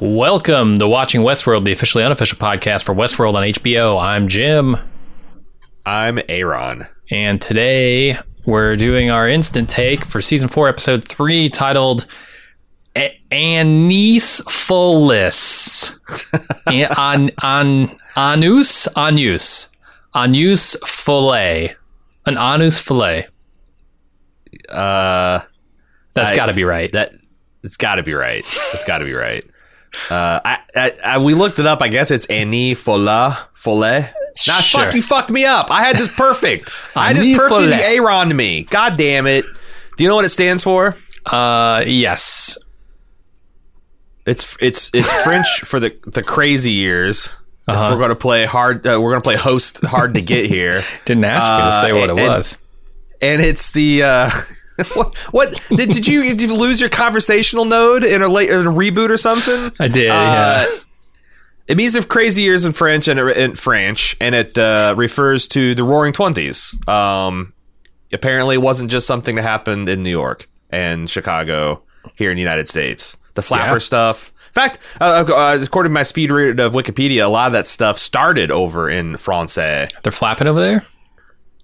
Welcome 0.00 0.74
to 0.78 0.88
Watching 0.88 1.20
Westworld, 1.20 1.64
the 1.64 1.70
officially 1.70 2.02
unofficial 2.02 2.36
podcast 2.36 2.82
for 2.82 2.92
Westworld 2.96 3.34
on 3.34 3.44
HBO. 3.44 4.02
I'm 4.02 4.26
Jim. 4.26 4.76
I'm 5.86 6.18
Aaron. 6.28 6.84
And 7.12 7.40
today 7.40 8.18
we're 8.44 8.74
doing 8.74 9.10
our 9.10 9.28
instant 9.28 9.68
take 9.70 10.04
for 10.04 10.20
season 10.20 10.48
four, 10.48 10.66
episode 10.68 11.06
three, 11.06 11.48
titled 11.48 12.06
A- 12.96 13.20
Anisfolis. 13.30 14.42
An, 16.98 17.30
an, 17.44 17.96
anus? 18.16 18.88
Anus. 18.96 19.68
Anus 20.16 20.76
fillet. 20.84 21.76
An 22.26 22.36
anus 22.36 22.80
fillet. 22.80 23.28
Uh, 24.68 25.38
That's 26.14 26.34
got 26.34 26.46
to 26.46 26.52
be 26.52 26.64
right. 26.64 26.90
that 26.92 27.12
it's 27.62 27.76
got 27.76 27.94
to 27.96 28.02
be 28.02 28.14
right. 28.14 28.44
It's 28.72 28.84
got 28.84 28.98
to 28.98 29.04
be 29.04 29.12
right. 29.14 29.44
Uh, 30.10 30.40
I, 30.44 30.58
I, 30.76 30.92
I 31.04 31.18
we 31.18 31.34
looked 31.34 31.58
it 31.58 31.66
up. 31.66 31.82
I 31.82 31.88
guess 31.88 32.10
it's 32.10 32.26
Annie 32.26 32.74
Fola 32.74 33.46
Folle. 33.54 33.80
Nah, 34.48 34.54
Sure. 34.60 34.82
fuck 34.82 34.94
you, 34.94 35.02
fucked 35.02 35.30
me 35.30 35.44
up. 35.44 35.70
I 35.70 35.84
had 35.84 35.96
this 35.96 36.14
perfect. 36.16 36.70
I 36.96 37.08
had 37.08 37.16
this 37.16 37.24
Annie 37.24 37.34
perfect. 37.36 37.54
Follett. 37.60 37.80
Aaron 37.80 38.28
to 38.28 38.34
me. 38.34 38.64
God 38.64 38.96
damn 38.96 39.26
it. 39.28 39.44
Do 39.96 40.02
you 40.04 40.08
know 40.10 40.16
what 40.16 40.24
it 40.24 40.30
stands 40.30 40.64
for? 40.64 40.96
uh, 41.26 41.84
yes. 41.86 42.58
It's 44.26 44.56
it's 44.60 44.90
it's 44.94 45.10
French 45.24 45.46
for 45.64 45.78
the 45.80 45.96
the 46.06 46.22
crazy 46.22 46.72
years. 46.72 47.36
Uh-huh. 47.66 47.84
If 47.86 47.94
we're 47.94 48.00
gonna 48.02 48.14
play 48.14 48.44
hard, 48.44 48.86
uh, 48.86 48.98
we're 49.00 49.10
gonna 49.12 49.22
play 49.22 49.36
host 49.36 49.84
hard 49.84 50.14
to 50.14 50.22
get 50.22 50.46
here. 50.46 50.82
Didn't 51.04 51.24
ask 51.24 51.44
you 51.44 51.70
to 51.70 51.76
Uh, 51.76 51.80
say 51.80 51.92
what 51.92 52.10
it 52.10 52.18
and- 52.18 52.18
was. 52.36 52.56
and 53.22 53.42
it's 53.42 53.70
the 53.72 54.02
uh 54.02 54.30
what, 54.94 55.16
what 55.30 55.54
did, 55.76 55.90
did 55.90 56.06
you 56.06 56.22
did 56.24 56.40
you 56.40 56.56
lose 56.56 56.80
your 56.80 56.90
conversational 56.90 57.64
node 57.64 58.02
in 58.04 58.22
a 58.22 58.28
late 58.28 58.50
in 58.50 58.66
a 58.66 58.70
reboot 58.70 59.10
or 59.10 59.16
something? 59.16 59.70
I 59.78 59.88
did, 59.88 60.10
Uh, 60.10 60.14
yeah. 60.14 60.66
It 61.66 61.76
means 61.78 61.94
of 61.94 62.08
crazy 62.08 62.42
years 62.42 62.66
in 62.66 62.72
French 62.72 63.08
and 63.08 63.18
in 63.18 63.54
French, 63.54 64.16
and 64.20 64.34
it 64.34 64.58
uh, 64.58 64.94
refers 64.98 65.48
to 65.48 65.74
the 65.74 65.82
Roaring 65.82 66.12
Twenties. 66.12 66.74
Um, 66.86 67.54
apparently, 68.12 68.56
it 68.56 68.62
wasn't 68.62 68.90
just 68.90 69.06
something 69.06 69.36
that 69.36 69.42
happened 69.42 69.88
in 69.88 70.02
New 70.02 70.10
York 70.10 70.46
and 70.70 71.08
Chicago 71.08 71.82
here 72.16 72.30
in 72.30 72.36
the 72.36 72.42
United 72.42 72.68
States. 72.68 73.16
The 73.34 73.42
flapper 73.42 73.74
Yeah. 73.76 73.78
stuff. 73.78 74.30
In 74.48 74.52
fact, 74.52 74.78
uh, 75.00 75.24
uh, 75.26 75.58
according 75.62 75.90
to 75.90 75.94
my 75.94 76.02
speed 76.02 76.30
read 76.30 76.60
of 76.60 76.74
Wikipedia, 76.74 77.24
a 77.24 77.28
lot 77.28 77.46
of 77.46 77.54
that 77.54 77.66
stuff 77.66 77.96
started 77.98 78.50
over 78.50 78.90
in 78.90 79.16
France. 79.16 79.54
They're 79.54 79.88
flapping 80.12 80.46
over 80.46 80.60
there? 80.60 80.84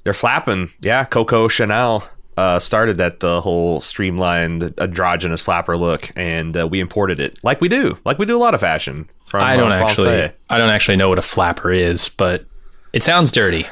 They're 0.04 0.12
flapping. 0.14 0.70
Yeah, 0.80 1.04
Coco 1.04 1.46
Chanel 1.48 2.08
uh, 2.40 2.58
started 2.58 2.96
that 2.98 3.20
the 3.20 3.40
whole 3.40 3.80
streamlined 3.80 4.74
androgynous 4.80 5.42
flapper 5.42 5.76
look, 5.76 6.08
and 6.16 6.56
uh, 6.56 6.66
we 6.66 6.80
imported 6.80 7.20
it 7.20 7.38
like 7.44 7.60
we 7.60 7.68
do, 7.68 7.98
like 8.04 8.18
we 8.18 8.24
do 8.26 8.36
a 8.36 8.38
lot 8.38 8.54
of 8.54 8.60
fashion 8.60 9.08
from. 9.26 9.42
I 9.44 9.56
don't 9.56 9.72
uh, 9.72 9.74
actually. 9.76 10.04
Francais. 10.04 10.34
I 10.48 10.58
don't 10.58 10.70
actually 10.70 10.96
know 10.96 11.08
what 11.08 11.18
a 11.18 11.22
flapper 11.22 11.70
is, 11.70 12.08
but 12.08 12.44
it 12.92 13.02
sounds 13.02 13.30
dirty. 13.30 13.66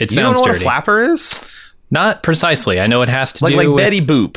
It 0.00 0.10
You 0.10 0.16
don't 0.16 0.34
sounds 0.34 0.34
know 0.36 0.40
what 0.40 0.46
dirty. 0.48 0.60
a 0.60 0.62
flapper 0.62 1.00
is? 1.00 1.50
Not 1.90 2.22
precisely. 2.22 2.80
I 2.80 2.86
know 2.86 3.02
it 3.02 3.08
has 3.08 3.32
to 3.34 3.44
Like 3.44 3.52
do 3.52 3.56
like 3.58 3.68
with 3.68 3.76
Betty 3.78 4.00
Boop. 4.00 4.36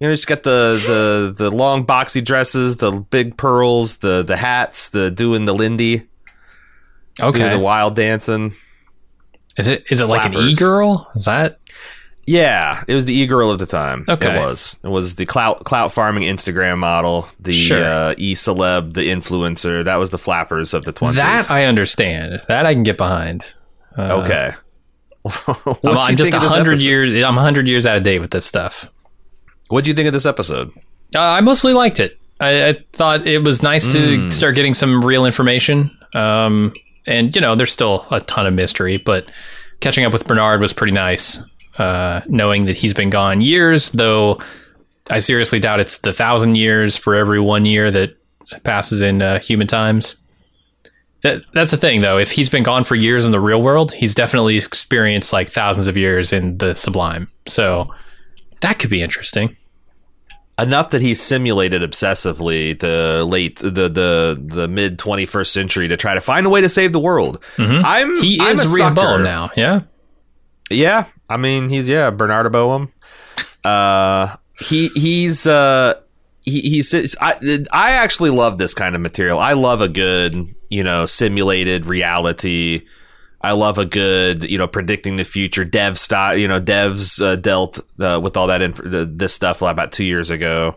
You 0.00 0.06
know, 0.08 0.14
just 0.14 0.28
got 0.28 0.44
the, 0.44 0.80
the 1.36 1.44
the 1.44 1.50
long 1.50 1.84
boxy 1.84 2.24
dresses, 2.24 2.76
the 2.76 2.92
big 2.92 3.36
pearls, 3.36 3.96
the 3.98 4.22
the 4.22 4.36
hats, 4.36 4.90
the 4.90 5.10
doing 5.10 5.44
the 5.44 5.52
Lindy, 5.52 6.06
Okay. 7.20 7.50
the 7.50 7.58
wild 7.58 7.96
dancing. 7.96 8.54
Is 9.56 9.66
it 9.66 9.84
is 9.90 10.00
it 10.00 10.06
like 10.06 10.24
an 10.24 10.34
e 10.34 10.54
girl? 10.54 11.10
Is 11.16 11.24
that 11.24 11.58
Yeah, 12.30 12.84
it 12.86 12.94
was 12.94 13.06
the 13.06 13.14
e 13.14 13.26
girl 13.26 13.50
of 13.50 13.58
the 13.58 13.64
time. 13.64 14.04
Okay. 14.06 14.36
it 14.36 14.38
was. 14.38 14.76
It 14.84 14.88
was 14.88 15.14
the 15.14 15.24
clout 15.24 15.64
clout 15.64 15.90
farming 15.90 16.24
Instagram 16.24 16.76
model, 16.76 17.26
the 17.40 17.52
Sure. 17.54 17.82
uh, 17.82 18.14
e 18.18 18.34
celeb, 18.34 18.92
the 18.92 19.08
influencer. 19.08 19.82
That 19.82 19.96
was 19.96 20.10
the 20.10 20.18
flappers 20.18 20.74
of 20.74 20.84
the 20.84 20.92
twenties. 20.92 21.16
that? 21.16 21.50
I 21.50 21.64
understand. 21.64 22.42
That 22.48 22.66
I 22.66 22.74
can 22.74 22.82
get 22.82 22.98
behind. 22.98 23.44
Uh, 23.96 24.22
okay. 24.24 24.50
I'm, 25.84 25.96
I'm 25.96 26.16
just 26.16 26.32
a 26.34 26.38
hundred 26.38 26.80
years. 26.80 27.24
I'm 27.24 27.38
a 27.38 27.40
hundred 27.40 27.66
years 27.66 27.86
out 27.86 27.96
of 27.96 28.02
date 28.02 28.18
with 28.20 28.30
this 28.30 28.44
stuff. 28.44 28.90
What 29.68 29.84
do 29.84 29.90
you 29.90 29.94
think 29.94 30.06
of 30.06 30.12
this 30.12 30.26
episode? 30.26 30.70
Uh, 31.14 31.20
I 31.20 31.40
mostly 31.40 31.72
liked 31.72 31.98
it. 31.98 32.18
I, 32.40 32.68
I 32.68 32.78
thought 32.92 33.26
it 33.26 33.42
was 33.42 33.62
nice 33.62 33.86
to 33.88 33.98
Mm. 33.98 34.32
start 34.32 34.54
getting 34.54 34.74
some 34.74 35.00
real 35.00 35.24
information. 35.24 35.90
Um, 36.14 36.72
and 37.06 37.34
you 37.34 37.40
know, 37.40 37.54
there's 37.54 37.72
still 37.72 38.06
a 38.10 38.20
ton 38.20 38.46
of 38.46 38.52
mystery, 38.54 38.98
but 38.98 39.30
catching 39.80 40.04
up 40.04 40.12
with 40.12 40.26
Bernard 40.26 40.60
was 40.60 40.72
pretty 40.74 40.92
nice. 40.92 41.40
Uh, 41.78 42.22
knowing 42.26 42.66
that 42.66 42.76
he's 42.76 42.92
been 42.92 43.10
gone 43.10 43.40
years, 43.40 43.90
though, 43.92 44.40
I 45.10 45.20
seriously 45.20 45.60
doubt 45.60 45.78
it's 45.80 45.98
the 45.98 46.12
thousand 46.12 46.56
years 46.56 46.96
for 46.96 47.14
every 47.14 47.38
one 47.40 47.64
year 47.64 47.90
that 47.90 48.16
passes 48.64 49.00
in 49.00 49.22
uh, 49.22 49.38
human 49.38 49.66
times. 49.66 50.16
That 51.22 51.42
that's 51.54 51.70
the 51.70 51.76
thing, 51.76 52.00
though. 52.00 52.18
If 52.18 52.30
he's 52.30 52.48
been 52.48 52.62
gone 52.62 52.84
for 52.84 52.94
years 52.94 53.24
in 53.24 53.32
the 53.32 53.40
real 53.40 53.62
world, 53.62 53.92
he's 53.92 54.14
definitely 54.14 54.56
experienced 54.56 55.32
like 55.32 55.48
thousands 55.48 55.88
of 55.88 55.96
years 55.96 56.32
in 56.32 56.58
the 56.58 56.74
sublime. 56.74 57.28
So 57.46 57.92
that 58.60 58.78
could 58.78 58.90
be 58.90 59.02
interesting. 59.02 59.56
enough 60.60 60.90
that 60.90 61.00
he 61.02 61.14
simulated 61.14 61.82
obsessively 61.82 62.78
the 62.78 63.24
late 63.24 63.58
the 63.60 63.88
the 63.88 64.40
the 64.40 64.68
mid 64.68 64.98
21st 64.98 65.46
century 65.46 65.88
to 65.88 65.96
try 65.96 66.14
to 66.14 66.20
find 66.20 66.46
a 66.46 66.50
way 66.50 66.60
to 66.60 66.68
save 66.68 66.92
the 66.92 67.00
world. 67.00 67.42
I'm 67.58 68.08
Mm-hmm. 68.08 68.22
He 68.22 68.40
I'm 68.40 68.58
a 68.58 68.62
is 68.62 68.78
now. 69.22 69.50
Yeah. 69.56 69.82
Yeah, 70.70 71.06
I 71.28 71.36
mean 71.36 71.68
he's 71.68 71.88
yeah 71.88 72.10
Bernardo 72.10 72.50
Boehm. 72.50 72.92
Uh, 73.64 74.36
he 74.58 74.88
he's 74.88 75.46
uh 75.46 75.94
he 76.42 76.60
he 76.60 76.82
I 77.20 77.64
I 77.72 77.92
actually 77.92 78.30
love 78.30 78.58
this 78.58 78.74
kind 78.74 78.94
of 78.94 79.00
material. 79.00 79.38
I 79.38 79.52
love 79.52 79.80
a 79.80 79.88
good 79.88 80.54
you 80.68 80.82
know 80.82 81.06
simulated 81.06 81.86
reality. 81.86 82.82
I 83.40 83.52
love 83.52 83.78
a 83.78 83.84
good 83.84 84.50
you 84.50 84.58
know 84.58 84.66
predicting 84.66 85.16
the 85.16 85.24
future 85.24 85.64
dev 85.64 85.98
style. 85.98 86.36
You 86.36 86.48
know 86.48 86.60
devs 86.60 87.22
uh, 87.22 87.36
dealt 87.36 87.78
uh, 88.00 88.18
with 88.22 88.36
all 88.36 88.48
that 88.48 88.62
inf- 88.62 88.82
the, 88.82 89.08
this 89.10 89.32
stuff 89.32 89.62
about 89.62 89.92
two 89.92 90.04
years 90.04 90.30
ago. 90.30 90.76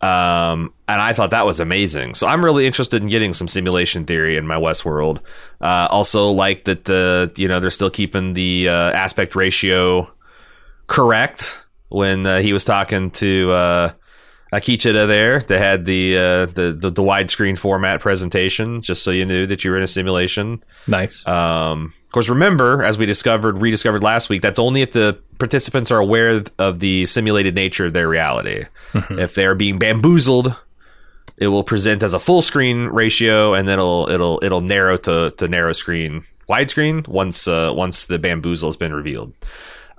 Um, 0.00 0.72
and 0.88 1.00
I 1.00 1.12
thought 1.12 1.30
that 1.32 1.44
was 1.44 1.60
amazing. 1.60 2.14
So 2.14 2.26
I'm 2.26 2.42
really 2.44 2.66
interested 2.66 3.02
in 3.02 3.08
getting 3.08 3.34
some 3.34 3.46
simulation 3.48 4.06
theory 4.06 4.36
in 4.36 4.46
my 4.46 4.56
Westworld. 4.56 5.20
Uh, 5.60 5.86
also, 5.90 6.30
like 6.30 6.64
that 6.64 6.84
the 6.86 7.30
you 7.36 7.46
know 7.48 7.60
they're 7.60 7.70
still 7.70 7.90
keeping 7.90 8.32
the 8.32 8.68
uh, 8.68 8.92
aspect 8.92 9.36
ratio 9.36 10.10
correct 10.86 11.66
when 11.90 12.26
uh, 12.26 12.38
he 12.40 12.52
was 12.52 12.64
talking 12.64 13.10
to 13.10 13.50
uh, 13.52 13.90
Akecheta 14.52 15.06
there. 15.06 15.40
They 15.40 15.58
had 15.58 15.84
the, 15.84 16.16
uh, 16.16 16.46
the 16.46 16.76
the 16.78 16.90
the 16.90 17.02
widescreen 17.02 17.56
format 17.56 18.00
presentation, 18.00 18.80
just 18.80 19.02
so 19.02 19.10
you 19.10 19.24
knew 19.24 19.46
that 19.46 19.64
you 19.64 19.70
were 19.70 19.76
in 19.76 19.82
a 19.82 19.86
simulation. 19.86 20.62
Nice. 20.86 21.26
Um, 21.26 21.94
of 22.06 22.12
course, 22.12 22.28
remember, 22.28 22.82
as 22.82 22.98
we 22.98 23.06
discovered, 23.06 23.58
rediscovered 23.58 24.02
last 24.02 24.28
week, 24.28 24.42
that's 24.42 24.58
only 24.58 24.82
if 24.82 24.90
the 24.90 25.16
participants 25.38 25.92
are 25.92 25.98
aware 25.98 26.42
of 26.58 26.80
the 26.80 27.06
simulated 27.06 27.54
nature 27.54 27.86
of 27.86 27.92
their 27.92 28.08
reality. 28.08 28.64
If 29.10 29.34
they're 29.36 29.54
being 29.54 29.78
bamboozled, 29.78 30.60
it 31.36 31.48
will 31.48 31.62
present 31.62 32.02
as 32.02 32.12
a 32.12 32.18
full 32.18 32.42
screen 32.42 32.86
ratio, 32.86 33.54
and 33.54 33.68
then 33.68 33.78
it'll 33.78 34.10
it'll 34.10 34.40
it'll 34.42 34.60
narrow 34.60 34.96
to, 34.96 35.30
to 35.30 35.46
narrow 35.46 35.72
screen, 35.72 36.24
widescreen 36.48 37.06
once 37.06 37.46
uh, 37.46 37.72
once 37.72 38.06
the 38.06 38.18
bamboozle 38.18 38.68
has 38.68 38.76
been 38.76 38.92
revealed. 38.92 39.32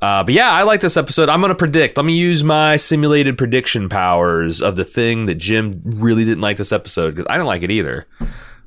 Uh, 0.02 0.24
but 0.24 0.34
yeah, 0.34 0.50
I 0.52 0.64
like 0.64 0.82
this 0.82 0.98
episode. 0.98 1.30
I'm 1.30 1.42
going 1.42 1.52
to 1.52 1.56
predict. 1.56 1.96
Let 1.96 2.06
me 2.06 2.18
use 2.18 2.44
my 2.44 2.78
simulated 2.78 3.38
prediction 3.38 3.88
powers 3.88 4.60
of 4.62 4.76
the 4.76 4.84
thing 4.84 5.28
that 5.28 5.36
Jim 5.36 5.80
really 5.86 6.26
didn't 6.26 6.42
like 6.42 6.58
this 6.58 6.72
episode 6.72 7.12
because 7.12 7.28
I 7.30 7.34
didn't 7.34 7.46
like 7.48 7.62
it 7.62 7.70
either. 7.72 8.08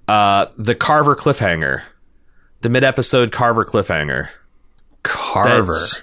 Uh, 0.06 0.46
the 0.56 0.74
Carver 0.76 1.16
cliffhanger, 1.16 1.82
the 2.60 2.68
mid-episode 2.68 3.32
Carver 3.32 3.64
cliffhanger. 3.64 4.28
Carver. 5.02 5.72
That's, 5.72 6.02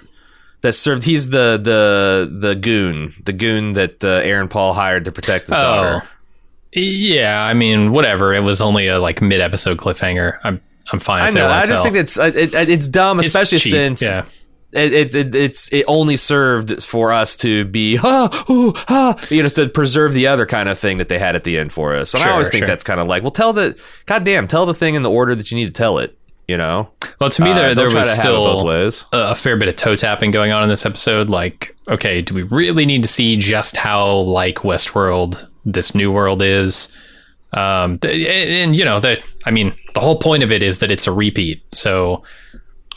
that 0.60 0.72
served. 0.74 1.04
He's 1.04 1.30
the 1.30 1.58
the 1.62 2.30
the 2.48 2.54
goon, 2.54 3.14
the 3.24 3.32
goon 3.32 3.72
that 3.72 4.04
uh, 4.04 4.20
Aaron 4.22 4.48
Paul 4.48 4.74
hired 4.74 5.06
to 5.06 5.12
protect 5.12 5.46
his 5.46 5.56
Oh. 5.56 5.60
daughter. 5.60 6.08
Yeah, 6.74 7.42
I 7.44 7.54
mean, 7.54 7.90
whatever. 7.92 8.32
It 8.32 8.42
was 8.42 8.60
only 8.62 8.86
a 8.86 8.98
like 8.98 9.20
mid-episode 9.20 9.78
cliffhanger. 9.78 10.38
I'm 10.44 10.60
I'm 10.92 11.00
fine. 11.00 11.22
I 11.22 11.30
know. 11.30 11.48
I 11.48 11.64
just 11.64 11.82
tell. 11.82 11.84
think 11.84 11.96
it's 11.96 12.16
it, 12.18 12.54
it, 12.54 12.68
it's 12.68 12.86
dumb, 12.88 13.18
especially 13.18 13.58
cheap, 13.58 13.70
since 13.72 14.02
yeah. 14.02 14.24
It, 14.72 14.92
it, 14.92 15.14
it 15.14 15.34
it's 15.34 15.72
it 15.72 15.84
only 15.86 16.16
served 16.16 16.82
for 16.82 17.12
us 17.12 17.36
to 17.36 17.64
be 17.66 17.98
ah, 18.02 18.44
ooh, 18.50 18.72
ah, 18.88 19.18
you 19.30 19.42
know 19.42 19.48
to 19.50 19.68
preserve 19.68 20.14
the 20.14 20.26
other 20.26 20.46
kind 20.46 20.68
of 20.68 20.78
thing 20.78 20.98
that 20.98 21.08
they 21.08 21.18
had 21.18 21.36
at 21.36 21.44
the 21.44 21.58
end 21.58 21.72
for 21.72 21.94
us. 21.94 22.14
And 22.14 22.22
Sure, 22.22 22.30
I 22.30 22.32
always 22.32 22.50
think 22.50 22.62
sure. 22.62 22.68
that's 22.68 22.84
kind 22.84 23.00
of 23.00 23.06
like, 23.06 23.22
well, 23.22 23.30
tell 23.30 23.52
the 23.52 23.80
goddamn 24.06 24.48
tell 24.48 24.66
the 24.66 24.74
thing 24.74 24.94
in 24.94 25.02
the 25.02 25.10
order 25.10 25.34
that 25.34 25.50
you 25.50 25.56
need 25.56 25.66
to 25.66 25.72
tell 25.72 25.98
it. 25.98 26.16
You 26.48 26.56
know, 26.56 26.90
Well, 27.20 27.30
to 27.30 27.42
me, 27.42 27.50
Uh, 27.52 27.54
there 27.54 27.74
don't 27.74 27.90
there 27.90 27.98
was 28.00 28.10
still 28.10 28.64
ways. 28.64 29.04
a 29.12 29.30
a 29.30 29.34
fair 29.34 29.56
bit 29.56 29.68
of 29.68 29.76
toe 29.76 29.94
tapping 29.94 30.32
going 30.32 30.50
on 30.50 30.62
in 30.62 30.68
this 30.68 30.84
episode. 30.84 31.30
Like, 31.30 31.74
okay, 31.88 32.20
do 32.20 32.34
we 32.34 32.42
really 32.42 32.84
need 32.84 33.02
to 33.02 33.08
see 33.08 33.36
just 33.36 33.76
how 33.76 34.12
like 34.16 34.56
Westworld 34.56 35.46
this 35.64 35.94
new 35.94 36.10
world 36.10 36.42
is? 36.42 36.88
Um, 37.52 37.98
and, 38.02 38.04
and, 38.04 38.78
you 38.78 38.84
know 38.84 38.98
that 39.00 39.20
I 39.46 39.50
mean, 39.50 39.74
the 39.94 40.00
whole 40.00 40.18
point 40.18 40.42
of 40.42 40.50
it 40.50 40.62
is 40.62 40.80
that 40.80 40.90
it's 40.90 41.06
a 41.06 41.12
repeat. 41.12 41.62
So 41.72 42.22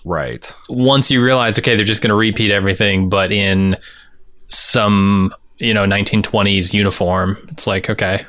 right? 0.06 0.56
once 0.70 1.12
you 1.12 1.22
realize, 1.22 1.60
okay, 1.60 1.76
they're 1.76 1.84
just 1.84 2.02
going 2.02 2.10
to 2.10 2.16
repeat 2.16 2.52
everything, 2.52 3.10
but 3.10 3.32
in 3.32 3.76
some 4.48 5.34
you 5.58 5.74
know 5.74 5.86
1920s 5.86 6.74
uniform, 6.74 7.38
it's 7.52 7.68
like 7.68 7.90
okay, 7.90 8.26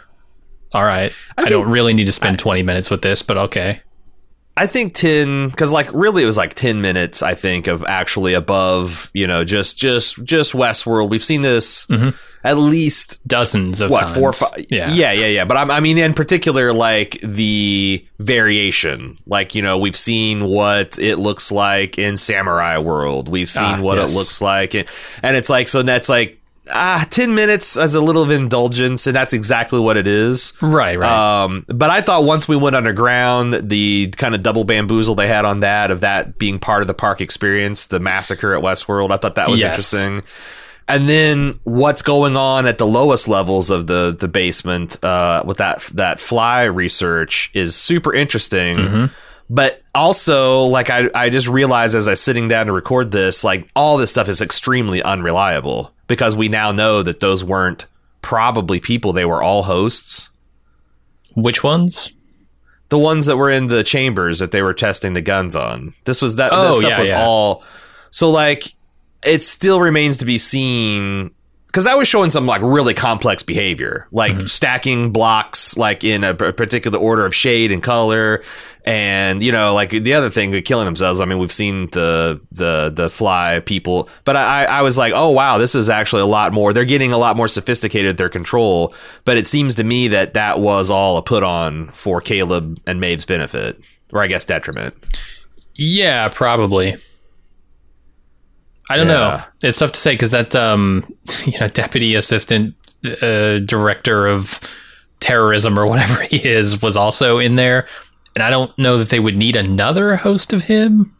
all 0.72 0.84
right, 0.84 1.12
I, 1.38 1.42
think- 1.42 1.50
don't 1.50 1.70
really 1.70 1.94
need 1.94 2.06
to 2.06 2.12
spend 2.12 2.38
20 2.38 2.62
minutes 2.62 2.90
with 2.90 3.02
this, 3.02 3.22
but 3.22 3.38
okay. 3.38 3.82
I 4.58 4.66
think 4.66 4.94
ten 4.94 5.50
because 5.50 5.70
like 5.70 5.92
really 5.92 6.22
it 6.22 6.26
was 6.26 6.38
like 6.38 6.54
ten 6.54 6.80
minutes. 6.80 7.22
I 7.22 7.34
think 7.34 7.66
of 7.66 7.84
actually 7.84 8.32
above 8.32 9.10
you 9.12 9.26
know 9.26 9.44
just 9.44 9.76
just 9.76 10.24
just 10.24 10.54
Westworld. 10.54 11.10
We've 11.10 11.22
seen 11.22 11.42
this 11.42 11.84
mm-hmm. 11.86 12.16
At 12.46 12.56
least 12.58 13.20
Dozens 13.26 13.80
of 13.80 13.90
what 13.90 14.00
times. 14.00 14.14
four 14.16 14.30
or 14.30 14.32
five 14.32 14.64
Yeah, 14.70 14.90
yeah 14.92 15.12
yeah 15.12 15.26
yeah 15.26 15.44
but 15.44 15.56
I'm, 15.56 15.70
i 15.70 15.80
mean 15.80 15.98
in 15.98 16.14
particular 16.14 16.72
like 16.72 17.18
the 17.22 18.04
variation 18.18 19.16
like 19.26 19.54
you 19.54 19.62
know 19.62 19.78
we've 19.78 19.96
seen 19.96 20.44
what 20.46 20.98
it 20.98 21.16
looks 21.16 21.50
like 21.50 21.98
in 21.98 22.16
samurai 22.16 22.78
world 22.78 23.28
we've 23.28 23.50
seen 23.50 23.62
Ah, 23.64 23.80
what 23.80 23.98
yes. 23.98 24.12
it 24.12 24.16
looks 24.16 24.40
like 24.40 24.74
in, 24.74 24.86
and 25.22 25.36
it's 25.36 25.50
like 25.50 25.68
so 25.68 25.82
that's 25.82 26.08
like 26.08 26.38
ah 26.72 27.06
10 27.10 27.34
minutes 27.34 27.76
as 27.76 27.94
a 27.94 28.00
little 28.00 28.22
of 28.22 28.30
indulgence 28.30 29.06
and 29.06 29.14
that's 29.16 29.32
exactly 29.32 29.78
what 29.78 29.96
it 29.96 30.06
is 30.06 30.52
right, 30.60 30.98
right. 30.98 31.42
um, 31.44 31.64
but 31.68 31.90
I 31.90 32.00
thought 32.00 32.24
once 32.24 32.48
we 32.48 32.56
went 32.56 32.74
underground, 32.74 33.54
the 33.70 34.08
kind 34.16 34.34
of 34.34 34.42
double 34.42 34.64
bamboozle 34.64 35.14
they 35.14 35.28
had 35.28 35.44
on 35.44 35.60
that 35.60 35.90
of 35.92 36.00
that 36.00 36.38
being 36.38 36.58
part 36.58 36.80
of 36.82 36.88
the 36.88 36.94
park 36.94 37.20
experience, 37.20 37.86
the 37.86 38.00
massacre 38.00 38.52
at 38.54 38.62
Westworld, 38.64 39.12
I 39.12 39.16
thought 39.16 39.36
that 39.36 39.48
was 39.48 39.60
Yes. 39.60 39.92
interesting. 39.94 40.22
And 40.88 41.08
then 41.08 41.58
what's 41.64 42.02
going 42.02 42.36
on 42.36 42.66
at 42.66 42.78
the 42.78 42.86
lowest 42.86 43.26
levels 43.26 43.70
of 43.70 43.88
the 43.88 44.16
the 44.18 44.28
basement 44.28 45.02
uh, 45.04 45.42
with 45.44 45.58
that 45.58 45.80
that 45.94 46.20
fly 46.20 46.64
research 46.64 47.50
is 47.54 47.74
super 47.74 48.14
interesting. 48.14 48.76
Mm-hmm. 48.78 49.04
But 49.48 49.82
also, 49.94 50.62
like 50.62 50.90
I, 50.90 51.08
I 51.14 51.30
just 51.30 51.48
realized 51.48 51.94
as 51.94 52.08
I 52.08 52.12
was 52.12 52.20
sitting 52.20 52.48
down 52.48 52.66
to 52.66 52.72
record 52.72 53.10
this, 53.10 53.44
like 53.44 53.68
all 53.74 53.96
this 53.96 54.10
stuff 54.10 54.28
is 54.28 54.40
extremely 54.40 55.02
unreliable 55.02 55.92
because 56.08 56.36
we 56.36 56.48
now 56.48 56.72
know 56.72 57.02
that 57.02 57.20
those 57.20 57.42
weren't 57.42 57.86
probably 58.22 58.80
people; 58.80 59.12
they 59.12 59.24
were 59.24 59.42
all 59.42 59.64
hosts 59.64 60.30
Which 61.34 61.62
ones? 61.62 62.12
the 62.88 62.98
ones 62.98 63.26
that 63.26 63.36
were 63.36 63.50
in 63.50 63.66
the 63.66 63.82
chambers 63.82 64.38
that 64.38 64.52
they 64.52 64.62
were 64.62 64.74
testing 64.74 65.12
the 65.12 65.20
guns 65.20 65.56
on. 65.56 65.92
This 66.04 66.22
was 66.22 66.36
that. 66.36 66.52
Oh, 66.52 66.68
this 66.68 66.78
stuff 66.78 66.90
yeah, 66.90 66.98
was 67.00 67.10
yeah. 67.10 67.24
all. 67.24 67.64
So 68.10 68.30
like, 68.30 68.74
it 69.26 69.42
still 69.42 69.80
remains 69.80 70.18
to 70.18 70.24
be 70.26 70.38
seen 70.38 71.30
because 71.66 71.84
that 71.84 71.96
was 71.98 72.08
showing 72.08 72.30
some 72.30 72.46
like 72.46 72.62
really 72.62 72.94
complex 72.94 73.42
behavior, 73.42 74.08
like 74.10 74.32
Mm-hmm. 74.32 74.46
stacking 74.46 75.10
blocks 75.12 75.76
like 75.76 76.04
in 76.04 76.24
a 76.24 76.32
particular 76.34 76.98
order 76.98 77.26
of 77.26 77.34
shade 77.34 77.70
and 77.70 77.82
color, 77.82 78.42
and 78.86 79.42
you 79.42 79.52
know 79.52 79.74
like 79.74 79.90
the 79.90 80.14
other 80.14 80.30
thing, 80.30 80.52
killing 80.62 80.86
themselves. 80.86 81.20
I 81.20 81.26
mean, 81.26 81.38
we've 81.38 81.52
seen 81.52 81.90
the 81.90 82.40
the 82.50 82.90
the 82.94 83.10
fly 83.10 83.60
people, 83.66 84.08
but 84.24 84.36
I 84.36 84.64
I 84.64 84.82
was 84.82 84.96
like, 84.96 85.12
oh 85.14 85.30
wow, 85.30 85.58
this 85.58 85.74
is 85.74 85.90
actually 85.90 86.22
a 86.22 86.26
lot 86.26 86.54
more. 86.54 86.72
They're 86.72 86.86
getting 86.86 87.12
a 87.12 87.18
lot 87.18 87.36
more 87.36 87.48
sophisticated 87.48 88.16
their 88.16 88.30
control, 88.30 88.94
but 89.26 89.36
it 89.36 89.46
seems 89.46 89.74
to 89.74 89.84
me 89.84 90.08
that 90.08 90.32
that 90.32 90.60
was 90.60 90.90
all 90.90 91.18
a 91.18 91.22
put 91.22 91.42
on 91.42 91.88
for 91.88 92.22
Caleb 92.22 92.80
and 92.86 93.00
Maeve's 93.02 93.26
benefit, 93.26 93.78
or 94.14 94.22
I 94.22 94.28
guess 94.28 94.46
detriment. 94.46 94.94
Yeah, 95.74 96.28
probably. 96.30 96.96
I 98.88 98.96
don't 98.96 99.08
know. 99.08 99.40
It's 99.62 99.78
tough 99.78 99.92
to 99.92 100.00
say 100.00 100.12
because 100.14 100.30
that 100.30 100.54
um, 100.54 101.12
you 101.46 101.58
know, 101.58 101.68
deputy 101.68 102.14
assistant 102.14 102.74
uh, 103.22 103.58
director 103.60 104.26
of 104.26 104.60
terrorism 105.20 105.78
or 105.78 105.86
whatever 105.86 106.22
he 106.30 106.36
is 106.36 106.80
was 106.82 106.96
also 106.96 107.38
in 107.38 107.56
there, 107.56 107.86
and 108.34 108.42
I 108.42 108.50
don't 108.50 108.76
know 108.78 108.98
that 108.98 109.08
they 109.08 109.20
would 109.20 109.36
need 109.36 109.56
another 109.56 110.16
host 110.16 110.52
of 110.52 110.62
him. 110.64 111.12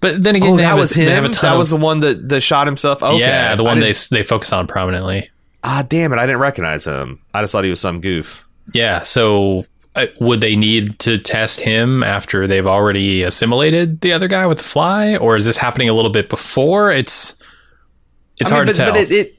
But 0.00 0.22
then 0.24 0.34
again, 0.34 0.50
Oh, 0.52 0.56
they 0.56 0.62
that 0.62 0.68
have 0.70 0.78
a- 0.78 0.80
was 0.80 0.94
him. 0.94 1.24
a 1.24 1.28
ton 1.28 1.42
That 1.42 1.52
of- 1.52 1.58
was 1.58 1.70
the 1.70 1.76
one 1.76 2.00
that, 2.00 2.28
that 2.28 2.40
shot 2.40 2.66
himself. 2.66 3.02
Okay, 3.02 3.18
yeah, 3.18 3.54
the 3.54 3.64
one 3.64 3.78
they 3.78 3.92
they 4.10 4.22
focus 4.22 4.52
on 4.52 4.66
prominently. 4.66 5.30
Ah, 5.62 5.84
damn 5.88 6.12
it! 6.12 6.18
I 6.18 6.26
didn't 6.26 6.40
recognize 6.40 6.86
him. 6.86 7.20
I 7.34 7.42
just 7.42 7.52
thought 7.52 7.64
he 7.64 7.70
was 7.70 7.80
some 7.80 8.00
goof. 8.00 8.48
Yeah, 8.74 9.02
so 9.02 9.64
would 10.20 10.40
they 10.40 10.56
need 10.56 10.98
to 11.00 11.18
test 11.18 11.60
him 11.60 12.02
after 12.02 12.46
they've 12.46 12.66
already 12.66 13.22
assimilated 13.22 14.00
the 14.00 14.12
other 14.12 14.28
guy 14.28 14.46
with 14.46 14.58
the 14.58 14.64
fly, 14.64 15.16
or 15.16 15.36
is 15.36 15.44
this 15.46 15.56
happening 15.56 15.88
a 15.88 15.92
little 15.92 16.10
bit 16.10 16.28
before? 16.28 16.90
It's 16.92 17.34
it's 18.38 18.50
I 18.50 18.54
mean, 18.54 18.56
hard 18.56 18.66
but, 18.68 18.72
to 18.72 18.78
tell. 18.78 18.92
But 18.92 19.00
it, 19.02 19.12
it, 19.12 19.36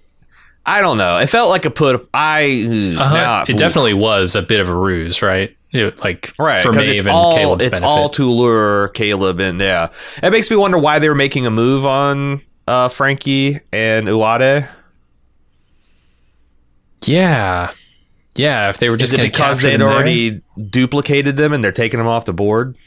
I 0.66 0.82
don't 0.82 0.98
know. 0.98 1.18
It 1.18 1.28
felt 1.28 1.50
like 1.50 1.66
a 1.66 1.72
put. 1.72 2.08
I 2.14 2.96
Uh-huh. 3.00 3.14
now- 3.14 3.44
it 3.48 3.58
definitely 3.58 3.94
was 3.96 4.36
a 4.36 4.42
bit 4.42 4.60
of 4.60 4.70
a 4.70 4.76
ruse, 4.76 5.22
right? 5.22 5.56
It- 5.72 6.00
like 6.04 6.34
right 6.38 6.62
for 6.62 6.72
because 6.72 6.88
Maeve 6.88 7.00
it's 7.02 7.08
all 7.08 7.36
Caleb's 7.36 7.66
it's 7.66 7.80
benefit. 7.80 7.88
all 7.90 8.10
to 8.10 8.30
lure 8.30 8.90
Caleb 8.90 9.40
and 9.40 9.60
yeah. 9.62 9.88
It 10.22 10.32
makes 10.32 10.50
me 10.52 10.58
wonder 10.58 10.78
why 10.78 11.00
they 11.00 11.08
were 11.10 11.16
making 11.16 11.46
a 11.46 11.52
move 11.52 11.86
on 11.86 12.42
uh, 12.68 12.90
Frankie 12.90 13.58
and 13.72 14.08
Uwade. 14.08 14.68
yeah, 17.06 17.72
yeah. 18.36 18.70
If 18.70 18.78
they 18.78 18.90
were 18.90 18.98
just 18.98 19.14
Is 19.14 19.20
it 19.20 19.22
because 19.24 19.62
they 19.62 19.72
had 19.72 19.80
them 19.82 19.88
there- 19.88 19.96
already 19.96 20.42
duplicated 20.70 21.38
them 21.38 21.54
and 21.54 21.64
they're 21.64 21.72
taking 21.72 21.98
them 22.00 22.08
off 22.08 22.26
the 22.26 22.34
board? 22.34 22.78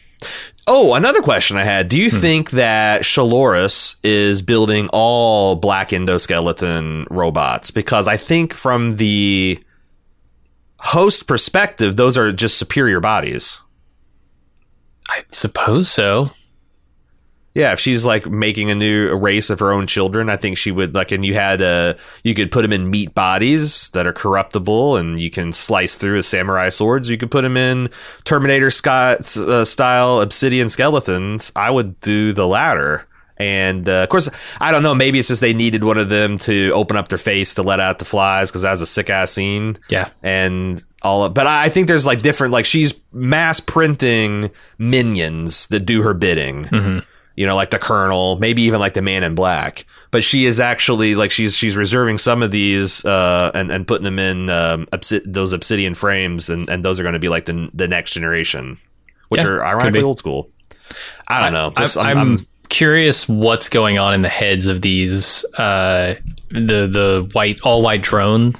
Oh, 0.67 0.95
another 0.95 1.21
question 1.21 1.57
I 1.59 1.65
had. 1.65 1.89
Do 1.89 1.97
Hmm. 1.97 2.03
you 2.05 2.11
think 2.11 2.51
that 2.53 3.03
Shaloris 3.03 3.97
is 4.03 4.41
building 4.43 4.89
all 4.93 5.57
black 5.57 5.91
endoskeleton 5.91 7.07
robots? 7.11 7.71
Because 7.71 8.09
I 8.09 8.17
think 8.17 8.55
from 8.55 8.97
the 8.97 9.59
host 10.79 11.27
perspective, 11.27 11.97
those 11.97 12.17
are 12.17 12.33
just 12.33 12.57
superior 12.59 13.01
bodies. 13.01 13.61
I 15.11 15.23
suppose 15.29 15.89
so. 15.91 16.31
Yeah, 17.55 17.73
if 17.73 17.79
she's 17.79 18.05
like 18.05 18.29
making 18.29 18.71
a 18.71 18.75
new 18.75 19.15
race 19.15 19.49
of 19.49 19.61
her 19.61 19.71
own 19.73 19.87
children, 19.87 20.29
I 20.29 20.37
think 20.37 20.59
she 20.59 20.73
would 20.73 20.95
like. 20.95 21.13
And 21.13 21.25
you 21.25 21.35
had 21.35 21.63
uh 21.63 21.95
you 22.25 22.35
could 22.35 22.51
put 22.51 22.63
them 22.63 22.73
in 22.73 22.91
meat 22.91 23.15
bodies 23.15 23.91
that 23.91 24.07
are 24.07 24.13
corruptible, 24.13 24.97
and 24.97 25.21
you 25.21 25.31
can 25.31 25.53
slice 25.53 25.97
through 25.97 26.19
as 26.19 26.27
samurai 26.27 26.69
swords. 26.69 27.09
You 27.09 27.17
could 27.17 27.31
put 27.31 27.43
them 27.43 27.57
in 27.57 27.91
Terminator 28.25 28.71
sky, 28.71 29.17
uh, 29.37 29.65
style 29.65 30.21
obsidian 30.21 30.69
skeletons. 30.69 31.53
I 31.55 31.71
would 31.71 32.01
do 32.01 32.33
the 32.33 32.47
latter. 32.47 33.07
And 33.37 33.89
uh, 33.89 34.03
of 34.05 34.09
course, 34.11 34.29
I 34.61 34.71
don't 34.71 34.83
know. 34.85 34.95
Maybe 34.95 35.19
it's 35.19 35.29
just 35.29 35.41
they 35.41 35.55
needed 35.55 35.83
one 35.83 35.99
of 35.99 36.09
them 36.09 36.37
to 36.39 36.71
open 36.71 36.97
up 36.97 37.09
their 37.09 37.19
face 37.19 37.55
to 37.55 37.63
let 37.63 37.81
out 37.81 37.99
the 37.99 38.05
flies 38.05 38.51
because 38.51 38.63
that 38.63 38.71
was 38.71 38.81
a 38.81 38.87
sick 38.87 39.11
ass 39.11 39.33
scene 39.33 39.77
Yeah, 39.89 40.11
and 40.23 40.85
all 41.03 41.25
of, 41.25 41.35
but 41.35 41.47
I 41.47 41.69
think 41.69 41.89
there's 41.89 42.07
like 42.07 42.23
different 42.23 42.53
like 42.53 42.65
she's 42.65 42.95
mass 43.13 43.59
printing 43.59 44.51
minions 44.79 45.67
that 45.69 45.81
do 45.81 46.03
her 46.03 46.15
bidding. 46.15 46.65
Mm-hmm. 46.65 46.99
You 47.37 47.47
know, 47.47 47.57
like 47.57 47.71
the 47.71 47.79
Colonel, 47.79 48.37
maybe 48.39 48.63
even 48.63 48.79
like 48.81 48.95
the 48.95 49.03
Man 49.03 49.25
in 49.25 49.35
Black. 49.35 49.87
But 50.11 50.23
she 50.23 50.47
is 50.47 50.61
actually 50.61 51.17
like 51.17 51.31
she's 51.33 51.57
she's 51.57 51.77
reserving 51.77 52.19
some 52.19 52.43
of 52.43 52.51
these 52.53 53.05
uh, 53.05 53.51
and 53.55 53.73
and 53.73 53.87
putting 53.87 54.05
them 54.05 54.19
in 54.21 54.49
um, 54.51 54.87
those 55.25 55.53
obsidian 55.53 55.95
frames, 55.95 56.49
and, 56.49 56.69
and 56.69 56.85
those 56.85 57.01
are 57.01 57.03
going 57.03 57.15
to 57.15 57.19
be 57.19 57.29
like 57.29 57.47
the 57.47 57.69
the 57.75 57.89
next 57.89 58.13
generation, 58.13 58.79
which 59.31 59.43
Yeah, 59.43 59.49
are 59.51 59.65
ironically 59.67 60.03
old 60.03 60.19
school. 60.19 60.49
I 61.27 61.43
don't 61.43 61.53
know. 61.53 61.73
I- 61.77 61.81
Just- 61.81 61.99
I'm, 61.99 62.19
I'm 62.19 62.47
curious 62.69 63.29
what's 63.29 63.69
going 63.69 63.99
on 63.99 64.15
in 64.15 64.23
the 64.23 64.29
heads 64.29 64.69
of 64.69 64.83
these 64.83 65.45
uh, 65.59 66.15
the 66.51 66.87
the 66.87 67.29
white 67.33 67.59
all 67.65 67.83
white 67.83 68.03
drone 68.03 68.55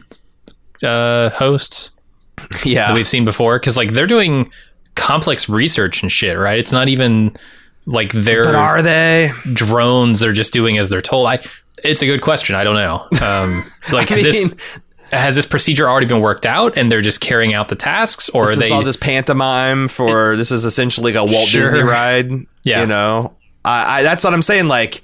uh, 0.83 1.31
hosts 1.31 1.93
yeah. 2.65 2.89
that 2.89 2.95
we've 2.95 3.07
seen 3.07 3.25
before 3.25 3.59
because 3.61 3.77
like 3.77 3.93
they're 3.93 4.07
doing 4.09 4.51
complex 4.97 5.49
research 5.49 6.03
and 6.03 6.11
shit, 6.11 6.37
right? 6.37 6.59
It's 6.59 6.73
not 6.73 6.89
even 6.89 7.37
like 7.87 8.13
they're 8.13 8.45
But 8.45 8.55
are 8.55 8.83
they? 8.83 9.31
drones 9.53 10.21
they're 10.21 10.33
just 10.33 10.53
doing 10.53 10.79
as 10.79 10.91
they're 10.91 11.03
told. 11.03 11.27
I 11.29 11.41
it's 11.83 12.03
a 12.03 12.07
good 12.07 12.23
question. 12.23 12.55
I 12.57 12.65
don't 12.65 12.77
know. 12.77 13.07
Um, 13.27 13.65
like 13.93 14.11
I 14.11 14.17
is 14.17 14.23
this 14.23 14.79
has 15.13 15.37
this 15.37 15.47
procedure 15.47 15.89
already 15.89 16.07
been 16.07 16.21
worked 16.21 16.47
out 16.47 16.77
and 16.79 16.91
they're 16.91 17.03
just 17.03 17.21
carrying 17.21 17.53
out 17.55 17.69
the 17.69 17.77
tasks, 17.77 18.29
or 18.31 18.47
This 18.47 18.57
are 18.59 18.63
is 18.63 18.69
they? 18.71 18.75
all 18.75 18.83
just 18.83 19.01
pantomime 19.01 19.89
for 19.89 20.37
this 20.37 20.51
is 20.51 20.65
essentially 20.65 21.13
like 21.13 21.21
a 21.21 21.25
Walt 21.33 21.47
Sure. 21.49 21.61
Disney 21.63 21.83
ride. 21.83 22.31
Yeah. 22.65 22.81
You 22.81 22.87
know? 22.87 23.37
I, 23.65 24.01
I 24.01 24.03
that's 24.03 24.25
what 24.25 24.33
I'm 24.35 24.43
saying. 24.43 24.67
Like, 24.69 25.03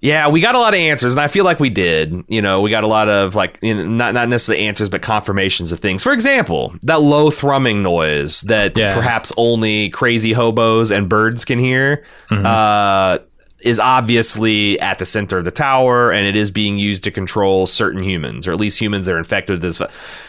yeah, 0.00 0.28
we 0.28 0.40
got 0.40 0.54
a 0.54 0.58
lot 0.58 0.72
of 0.74 0.80
answers, 0.80 1.12
and 1.12 1.20
I 1.20 1.28
feel 1.28 1.44
like 1.44 1.60
we 1.60 1.70
did. 1.70 2.24
You 2.28 2.40
know, 2.42 2.60
we 2.62 2.70
got 2.70 2.84
a 2.84 2.86
lot 2.86 3.08
of 3.08 3.34
like 3.34 3.58
you 3.62 3.74
know, 3.74 3.86
not 3.86 4.14
not 4.14 4.28
necessarily 4.28 4.66
answers, 4.66 4.88
but 4.88 5.02
confirmations 5.02 5.72
of 5.72 5.78
things. 5.80 6.02
For 6.02 6.12
example, 6.12 6.74
that 6.82 7.00
low 7.00 7.30
thrumming 7.30 7.82
noise 7.82 8.40
that 8.42 8.78
Yeah. 8.78 8.94
perhaps 8.94 9.32
only 9.36 9.88
crazy 9.90 10.32
hobos 10.32 10.90
and 10.90 11.08
birds 11.08 11.44
can 11.44 11.58
hear. 11.58 12.04
Mhm. 12.30 12.44
Uh 12.44 13.18
is 13.62 13.78
obviously 13.78 14.80
at 14.80 14.98
the 14.98 15.04
center 15.04 15.36
of 15.36 15.44
the 15.44 15.50
tower, 15.50 16.10
and 16.10 16.26
it 16.26 16.34
is 16.34 16.50
being 16.50 16.78
used 16.78 17.04
to 17.04 17.10
control 17.10 17.66
certain 17.66 18.02
humans, 18.02 18.48
or 18.48 18.52
at 18.52 18.58
least 18.58 18.80
humans 18.80 19.04
that 19.04 19.12
are 19.12 19.18
infected 19.18 19.60
with 19.62 19.78
this. 19.78 19.82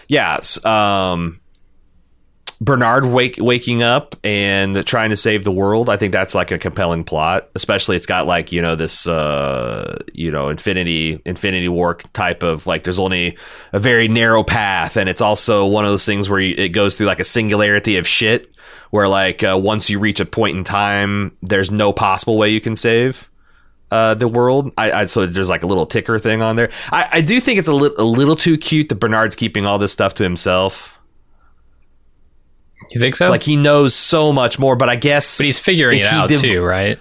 Yes, 0.09 0.59
um, 0.65 1.39
Bernard 2.61 3.05
wake, 3.05 3.37
waking 3.39 3.81
up 3.81 4.15
and 4.23 4.85
trying 4.85 5.09
to 5.09 5.17
save 5.17 5.43
the 5.43 5.51
world. 5.51 5.89
I 5.89 5.97
think 5.97 6.13
that's 6.13 6.35
like 6.35 6.51
a 6.51 6.59
compelling 6.59 7.03
plot, 7.03 7.49
especially 7.55 7.95
it's 7.95 8.05
got 8.05 8.27
like 8.27 8.51
you 8.51 8.61
know 8.61 8.75
this 8.75 9.07
uh, 9.07 9.97
you 10.13 10.29
know 10.29 10.47
Infinity 10.47 11.19
Infinity 11.25 11.69
War 11.69 11.95
type 12.13 12.43
of 12.43 12.67
like 12.67 12.83
there's 12.83 12.99
only 12.99 13.35
a 13.73 13.79
very 13.79 14.07
narrow 14.07 14.43
path, 14.43 14.95
and 14.95 15.09
it's 15.09 15.21
also 15.21 15.65
one 15.65 15.85
of 15.85 15.89
those 15.91 16.05
things 16.05 16.29
where 16.29 16.39
you, 16.39 16.53
it 16.55 16.69
goes 16.69 16.95
through 16.95 17.07
like 17.07 17.19
a 17.19 17.25
singularity 17.25 17.97
of 17.97 18.07
shit, 18.07 18.53
where 18.91 19.07
like 19.07 19.43
uh, 19.43 19.59
once 19.59 19.89
you 19.89 19.97
reach 19.97 20.19
a 20.19 20.25
point 20.25 20.55
in 20.55 20.63
time, 20.63 21.35
there's 21.41 21.71
no 21.71 21.91
possible 21.91 22.37
way 22.37 22.49
you 22.49 22.61
can 22.61 22.75
save 22.75 23.27
uh, 23.89 24.13
the 24.13 24.27
world. 24.27 24.71
I, 24.77 24.91
I 24.91 25.05
so 25.05 25.25
there's 25.25 25.49
like 25.49 25.63
a 25.63 25.67
little 25.67 25.87
ticker 25.87 26.19
thing 26.19 26.43
on 26.43 26.57
there. 26.57 26.69
I, 26.91 27.09
I 27.13 27.21
do 27.21 27.39
think 27.39 27.57
it's 27.57 27.67
a, 27.67 27.73
li- 27.73 27.95
a 27.97 28.03
little 28.03 28.35
too 28.35 28.55
cute 28.55 28.89
that 28.89 28.95
Bernard's 28.95 29.35
keeping 29.35 29.65
all 29.65 29.79
this 29.79 29.91
stuff 29.91 30.13
to 30.15 30.23
himself. 30.23 31.00
You 32.91 32.99
think 32.99 33.15
so? 33.15 33.27
Like 33.27 33.43
he 33.43 33.55
knows 33.55 33.95
so 33.95 34.31
much 34.33 34.59
more, 34.59 34.75
but 34.75 34.89
I 34.89 34.95
guess. 34.95 35.37
but 35.37 35.45
he's 35.45 35.59
figuring 35.59 35.99
it 35.99 36.07
he 36.07 36.15
out 36.15 36.29
did- 36.29 36.39
too, 36.41 36.63
right? 36.63 36.99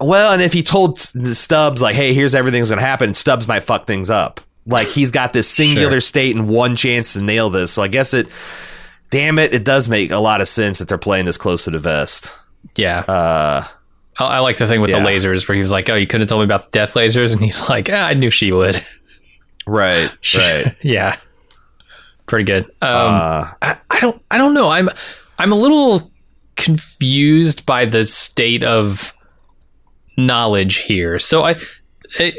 Well, 0.00 0.32
and 0.32 0.42
if 0.42 0.52
he 0.52 0.62
told 0.62 0.98
Stubbs 0.98 1.80
like, 1.80 1.94
"Hey, 1.94 2.12
here's 2.14 2.34
everything's 2.34 2.68
gonna 2.68 2.82
happen," 2.82 3.14
Stubbs 3.14 3.46
might 3.48 3.60
fuck 3.60 3.86
things 3.86 4.10
up. 4.10 4.40
Like 4.66 4.88
he's 4.88 5.10
got 5.10 5.32
this 5.32 5.48
singular 5.48 5.92
Sure. 5.92 6.00
state 6.00 6.36
and 6.36 6.48
one 6.48 6.74
chance 6.76 7.12
to 7.14 7.22
nail 7.22 7.48
this. 7.48 7.72
So 7.72 7.82
I 7.82 7.88
guess 7.88 8.12
it. 8.12 8.28
Damn 9.10 9.38
it! 9.38 9.54
It 9.54 9.64
does 9.64 9.88
make 9.88 10.10
a 10.10 10.18
lot 10.18 10.40
of 10.40 10.48
sense 10.48 10.78
that 10.80 10.88
they're 10.88 10.98
playing 10.98 11.26
this 11.26 11.36
close 11.38 11.64
to 11.64 11.70
the 11.70 11.78
vest. 11.78 12.32
Yeah. 12.74 13.00
Uh, 13.00 13.64
I, 14.18 14.24
I 14.24 14.38
like 14.40 14.56
the 14.58 14.66
thing 14.66 14.80
with 14.80 14.90
yeah. 14.90 14.98
the 14.98 15.06
lasers 15.08 15.46
where 15.48 15.54
he 15.54 15.62
was 15.62 15.70
like, 15.70 15.88
"Oh, 15.88 15.94
you 15.94 16.06
couldn't 16.08 16.26
tell 16.26 16.38
me 16.38 16.44
about 16.44 16.64
the 16.64 16.70
death 16.70 16.94
lasers," 16.94 17.32
and 17.32 17.42
he's 17.42 17.68
like, 17.68 17.88
ah, 17.92 18.06
"I 18.06 18.14
knew 18.14 18.30
she 18.30 18.50
would." 18.52 18.84
right, 19.66 20.10
right. 20.36 20.74
yeah. 20.82 21.16
Pretty 22.26 22.44
good. 22.44 22.64
Um, 22.80 23.14
Uh, 23.14 23.46
I, 23.62 23.76
I 23.90 24.00
don't 24.00 24.20
I 24.30 24.38
don't 24.38 24.54
know. 24.54 24.68
I'm 24.70 24.88
I'm 25.38 25.52
a 25.52 25.56
little 25.56 26.10
confused 26.56 27.66
by 27.66 27.84
the 27.84 28.06
state 28.06 28.62
of 28.64 29.12
knowledge 30.16 30.76
here. 30.76 31.18
So 31.18 31.42
I 31.44 31.56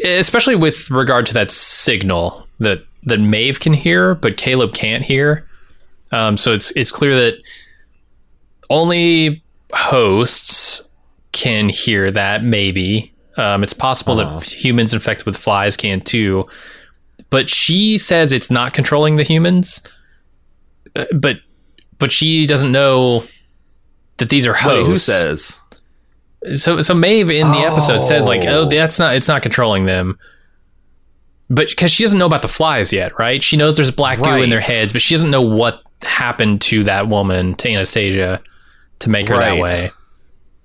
especially 0.03 0.55
with 0.55 0.89
regard 0.89 1.25
to 1.27 1.33
that 1.33 1.51
signal 1.51 2.47
that 2.59 2.79
that 3.03 3.19
Maeve 3.19 3.59
can 3.59 3.73
hear 3.73 4.15
but 4.15 4.37
Caleb 4.37 4.73
can't 4.73 5.03
hear. 5.03 5.47
Um, 6.11 6.37
so 6.37 6.51
it's 6.53 6.71
it's 6.71 6.91
clear 6.91 7.15
that 7.15 7.37
only 8.69 9.43
hosts 9.73 10.81
can 11.31 11.69
hear 11.69 12.11
that 12.11 12.43
maybe. 12.43 13.11
Um, 13.37 13.63
it's 13.63 13.73
possible 13.73 14.19
Uh-huh. 14.19 14.39
that 14.39 14.45
humans 14.47 14.93
infected 14.93 15.25
with 15.25 15.35
flies 15.37 15.75
can 15.75 15.99
too 16.01 16.47
but 17.29 17.49
she 17.49 17.97
says 17.97 18.31
it's 18.31 18.51
not 18.51 18.73
controlling 18.73 19.17
the 19.17 19.23
humans. 19.23 19.81
Uh, 20.95 21.05
But 21.13 21.37
but 21.97 22.11
she 22.11 22.45
doesn't 22.45 22.71
know 22.71 23.23
that 24.17 24.29
these 24.29 24.45
are 24.45 24.53
hosts. 24.53 24.77
wait, 24.77 24.85
who 24.85 24.97
says? 24.97 25.59
So 26.53 26.81
so 26.81 26.93
Maeve 26.93 27.29
in 27.31 27.47
the 27.51 27.57
episode 27.57 28.03
says 28.03 28.27
like, 28.27 28.43
Oh. 28.45 28.61
oh, 28.61 28.65
that's 28.65 28.99
not 28.99 29.15
it's 29.15 29.27
not 29.27 29.41
controlling 29.41 29.85
them. 29.85 30.17
But 31.49 31.69
because 31.69 31.91
she 31.91 32.03
doesn't 32.03 32.17
know 32.17 32.25
about 32.25 32.41
the 32.41 32.47
flies 32.47 32.91
yet, 32.91 33.17
right? 33.19 33.41
She 33.41 33.55
knows 33.55 33.75
there's 33.75 33.91
black 33.91 34.17
goo 34.19 34.41
in 34.41 34.49
their 34.49 34.59
heads, 34.59 34.91
but 34.91 35.01
she 35.01 35.13
doesn't 35.13 35.29
know 35.29 35.41
what 35.43 35.81
happened 36.01 36.61
to 36.61 36.83
that 36.85 37.07
woman, 37.07 37.53
to 37.55 37.69
Anastasia, 37.69 38.41
to 38.99 39.09
make 39.09 39.27
her 39.29 39.37
that 39.37 39.57
way. 39.61 39.91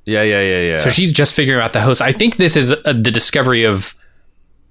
Yeah, 0.07 0.23
yeah, 0.23 0.41
yeah, 0.41 0.61
yeah. 0.63 0.77
So 0.77 0.89
she's 0.89 1.13
just 1.13 1.35
figuring 1.35 1.61
out 1.61 1.75
the 1.75 1.83
host. 1.83 2.01
I 2.01 2.13
think 2.13 2.37
this 2.37 2.57
is 2.57 2.73
uh, 2.73 2.79
the 2.87 3.11
discovery 3.11 3.65
of 3.65 3.95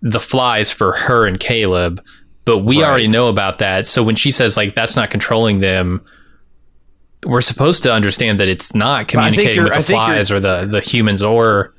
the 0.01 0.19
flies 0.19 0.71
for 0.71 0.93
her 0.93 1.25
and 1.25 1.39
Caleb, 1.39 2.01
but 2.45 2.59
we 2.59 2.81
Right. 2.81 2.87
already 2.89 3.07
know 3.07 3.27
about 3.29 3.57
that. 3.59 3.85
So 3.87 4.01
when 4.03 4.15
she 4.15 4.31
says 4.31 4.55
like 4.57 4.73
that's 4.75 4.95
not 4.95 5.09
controlling 5.09 5.59
them, 5.59 6.01
we're 7.25 7.41
supposed 7.41 7.83
to 7.83 7.91
understand 7.93 8.39
that 8.39 8.47
it's 8.47 8.73
not 8.73 9.07
communicating 9.09 9.63
with 9.63 9.73
the 9.73 9.83
flies 9.83 10.31
or 10.31 10.39
the 10.39 10.65
the 10.65 10.79
humans 10.81 11.21
or 11.21 11.73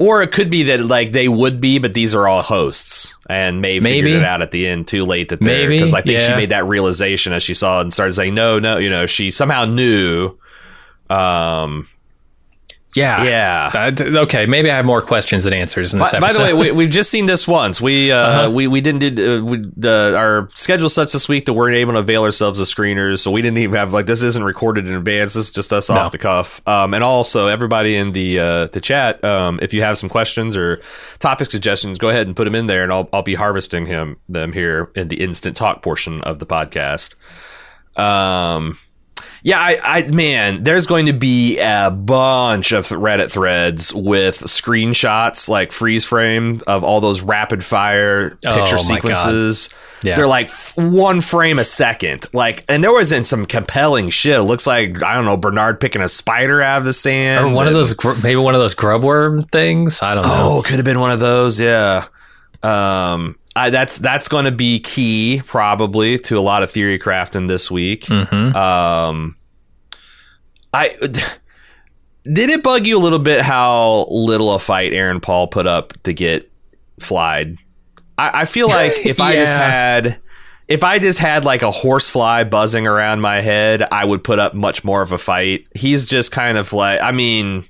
Or 0.00 0.22
it 0.22 0.32
could 0.32 0.50
be 0.50 0.64
that 0.64 0.84
like 0.86 1.12
they 1.12 1.28
would 1.28 1.60
be, 1.60 1.78
but 1.78 1.94
these 1.94 2.14
are 2.16 2.26
all 2.26 2.42
hosts, 2.42 3.14
and 3.28 3.60
May 3.60 3.78
Maybe. 3.78 4.02
figured 4.02 4.22
it 4.22 4.24
out 4.24 4.42
at 4.42 4.50
the 4.50 4.66
end 4.66 4.88
too 4.88 5.04
late 5.04 5.28
that 5.28 5.40
they're 5.40 5.68
because 5.68 5.94
I 5.94 6.00
think 6.00 6.20
she 6.20 6.30
made 6.34 6.48
that 6.50 6.66
realization 6.66 7.32
as 7.32 7.42
she 7.44 7.54
saw 7.54 7.78
it 7.78 7.82
and 7.82 7.92
started 7.94 8.14
saying 8.14 8.34
no, 8.34 8.58
no, 8.58 8.78
you 8.78 8.90
know, 8.90 9.06
she 9.06 9.30
somehow 9.30 9.66
knew. 9.66 10.36
Um, 11.10 11.86
yeah 12.96 13.24
yeah. 13.24 13.70
Uh, 13.74 13.90
d- 13.90 14.18
okay, 14.18 14.46
maybe 14.46 14.70
I 14.70 14.76
have 14.76 14.84
more 14.84 15.00
questions 15.02 15.44
than 15.44 15.52
answers 15.52 15.92
in 15.92 15.98
this 16.00 16.12
By, 16.12 16.20
by 16.20 16.32
the 16.32 16.42
way, 16.42 16.52
we, 16.52 16.70
we've 16.72 16.90
just 16.90 17.10
seen 17.10 17.26
this 17.26 17.46
once. 17.48 17.80
We 17.80 18.12
uh, 18.12 18.16
Uh-huh. 18.16 18.50
we 18.50 18.66
we 18.66 18.80
didn't 18.80 19.00
did 19.00 19.18
uh, 19.20 19.44
we, 19.44 19.64
uh, 19.84 20.14
our 20.14 20.48
schedule 20.54 20.88
such 20.88 21.12
this 21.12 21.28
week 21.28 21.46
that 21.46 21.52
we're 21.54 21.70
able 21.72 21.92
to 21.94 21.98
avail 21.98 22.24
ourselves 22.24 22.60
of 22.60 22.66
screeners, 22.66 23.18
so 23.20 23.30
we 23.30 23.42
didn't 23.42 23.58
even 23.58 23.76
have 23.76 23.92
like 23.92 24.06
this 24.06 24.22
isn't 24.22 24.44
recorded 24.44 24.86
in 24.86 24.94
advance. 24.94 25.34
This 25.34 25.46
is 25.46 25.50
just 25.50 25.72
us 25.72 25.88
No. 25.88 25.96
off 25.96 26.12
the 26.12 26.18
cuff. 26.18 26.60
Um, 26.68 26.94
and 26.94 27.02
also 27.04 27.48
everybody 27.48 27.96
in 27.96 28.12
the 28.12 28.38
uh, 28.38 28.66
the 28.68 28.80
chat, 28.80 29.22
um, 29.24 29.58
if 29.62 29.74
you 29.74 29.82
have 29.82 29.98
some 29.98 30.08
questions 30.08 30.56
or 30.56 30.80
topic 31.18 31.50
suggestions, 31.50 31.98
go 31.98 32.08
ahead 32.10 32.26
and 32.26 32.36
put 32.36 32.44
them 32.44 32.54
in 32.54 32.66
there, 32.68 32.82
and 32.84 32.92
I'll 32.92 33.08
I'll 33.12 33.22
be 33.22 33.34
harvesting 33.34 33.86
him 33.86 34.16
them 34.28 34.52
here 34.52 34.90
in 34.94 35.08
the 35.08 35.16
instant 35.22 35.56
talk 35.56 35.82
portion 35.82 36.20
of 36.22 36.38
the 36.38 36.46
podcast. 36.46 37.14
Um. 37.96 38.78
Yeah, 39.46 39.58
I, 39.60 39.78
I 39.84 40.02
man, 40.10 40.62
there's 40.64 40.86
going 40.86 41.04
to 41.06 41.12
be 41.12 41.58
a 41.58 41.90
bunch 41.90 42.72
of 42.72 42.86
Reddit 42.88 43.30
threads 43.30 43.92
with 43.94 44.36
screenshots, 44.38 45.50
like 45.50 45.70
freeze 45.70 46.06
frame 46.06 46.62
of 46.66 46.82
all 46.82 47.00
those 47.02 47.20
rapid 47.20 47.62
fire 47.62 48.38
Oh, 48.46 48.54
picture 48.56 48.76
God. 48.76 48.84
sequences. 48.84 49.68
Yeah. 50.02 50.16
They're 50.16 50.26
like 50.26 50.46
f- 50.46 50.72
one 50.78 51.20
frame 51.20 51.58
a 51.58 51.64
second. 51.64 52.26
Like, 52.32 52.64
and 52.70 52.82
there 52.82 52.92
was 52.92 53.12
in 53.12 53.22
some 53.24 53.44
compelling 53.44 54.08
shit. 54.08 54.34
It 54.38 54.42
looks 54.44 54.66
like 54.66 55.02
I 55.02 55.14
don't 55.14 55.26
know 55.26 55.36
Bernard 55.36 55.78
picking 55.78 56.00
a 56.02 56.08
spider 56.08 56.62
out 56.62 56.78
of 56.78 56.84
the 56.86 56.92
sand. 56.94 57.44
or 57.46 57.54
one 57.54 57.66
of 57.66 57.74
those 57.74 57.94
maybe 58.22 58.36
one 58.36 58.54
of 58.54 58.60
those 58.62 58.74
grubworm 58.74 59.44
things. 59.50 60.00
I 60.02 60.14
don't 60.14 60.24
know. 60.24 60.58
Oh, 60.58 60.62
could 60.62 60.76
have 60.76 60.84
been 60.86 61.00
one 61.00 61.10
of 61.10 61.20
those. 61.20 61.60
Yeah. 61.60 62.06
Um, 62.62 63.36
I, 63.56 63.70
that's 63.70 63.98
that's 63.98 64.28
going 64.28 64.46
to 64.46 64.52
be 64.52 64.80
key 64.80 65.40
probably 65.46 66.18
to 66.18 66.38
a 66.38 66.40
lot 66.40 66.62
of 66.62 66.70
theory 66.70 66.98
crafting 66.98 67.46
this 67.48 67.70
week. 67.70 68.06
hmm 68.06 68.24
Um, 68.56 69.36
I 70.72 70.88
did 72.24 72.50
it 72.50 72.62
bug 72.62 72.86
you 72.86 72.98
a 72.98 73.00
little 73.00 73.18
bit 73.18 73.42
how 73.42 74.06
little 74.10 74.54
a 74.54 74.58
fight 74.58 74.92
Aaron 74.92 75.20
Paul 75.20 75.46
put 75.46 75.66
up 75.66 75.92
to 76.02 76.12
get 76.12 76.50
flied. 76.98 77.56
I, 78.18 78.42
I 78.42 78.44
feel 78.46 78.68
like 78.80 79.06
if 79.06 79.20
I 79.20 79.34
just 79.34 79.56
had. 79.56 80.20
If 80.66 80.82
I 80.82 80.98
just 80.98 81.18
had 81.18 81.44
like 81.44 81.60
a 81.60 81.70
horsefly 81.70 82.44
buzzing 82.44 82.86
around 82.86 83.20
my 83.20 83.42
head, 83.42 83.86
I 83.92 84.02
would 84.02 84.24
put 84.24 84.38
up 84.38 84.54
much 84.54 84.82
more 84.82 85.02
of 85.02 85.12
a 85.12 85.18
fight. 85.18 85.66
He's 85.74 86.06
just 86.06 86.32
kind 86.32 86.56
of 86.56 86.72
like, 86.72 87.02
I 87.02 87.12
mean, 87.12 87.66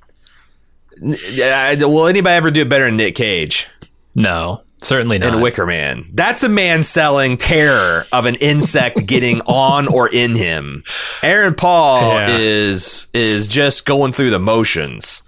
yeah, 1.03 1.75
will 1.83 2.07
anybody 2.07 2.35
ever 2.37 2.53
do 2.53 2.61
it 2.63 2.69
better 2.69 2.85
than 2.85 2.97
Nick 2.97 3.17
Cage 3.17 3.67
No, 4.15 4.63
certainly 4.85 5.19
not. 5.19 5.33
and 5.35 5.43
Wicker 5.43 5.67
Man? 5.67 6.09
That's 6.13 6.43
a 6.43 6.49
man 6.49 6.85
selling 6.85 7.37
terror 7.37 8.07
of 8.13 8.27
an 8.27 8.35
insect 8.37 9.07
getting 9.07 9.41
on 9.43 9.87
or 9.89 10.09
in 10.09 10.35
him. 10.35 10.85
Aaron 11.23 11.55
Paul 11.55 12.15
Yeah. 12.15 12.37
is 12.39 13.09
is 13.13 13.49
just 13.49 13.85
going 13.87 14.13
through 14.13 14.31
the 14.31 14.39
motions. 14.39 15.23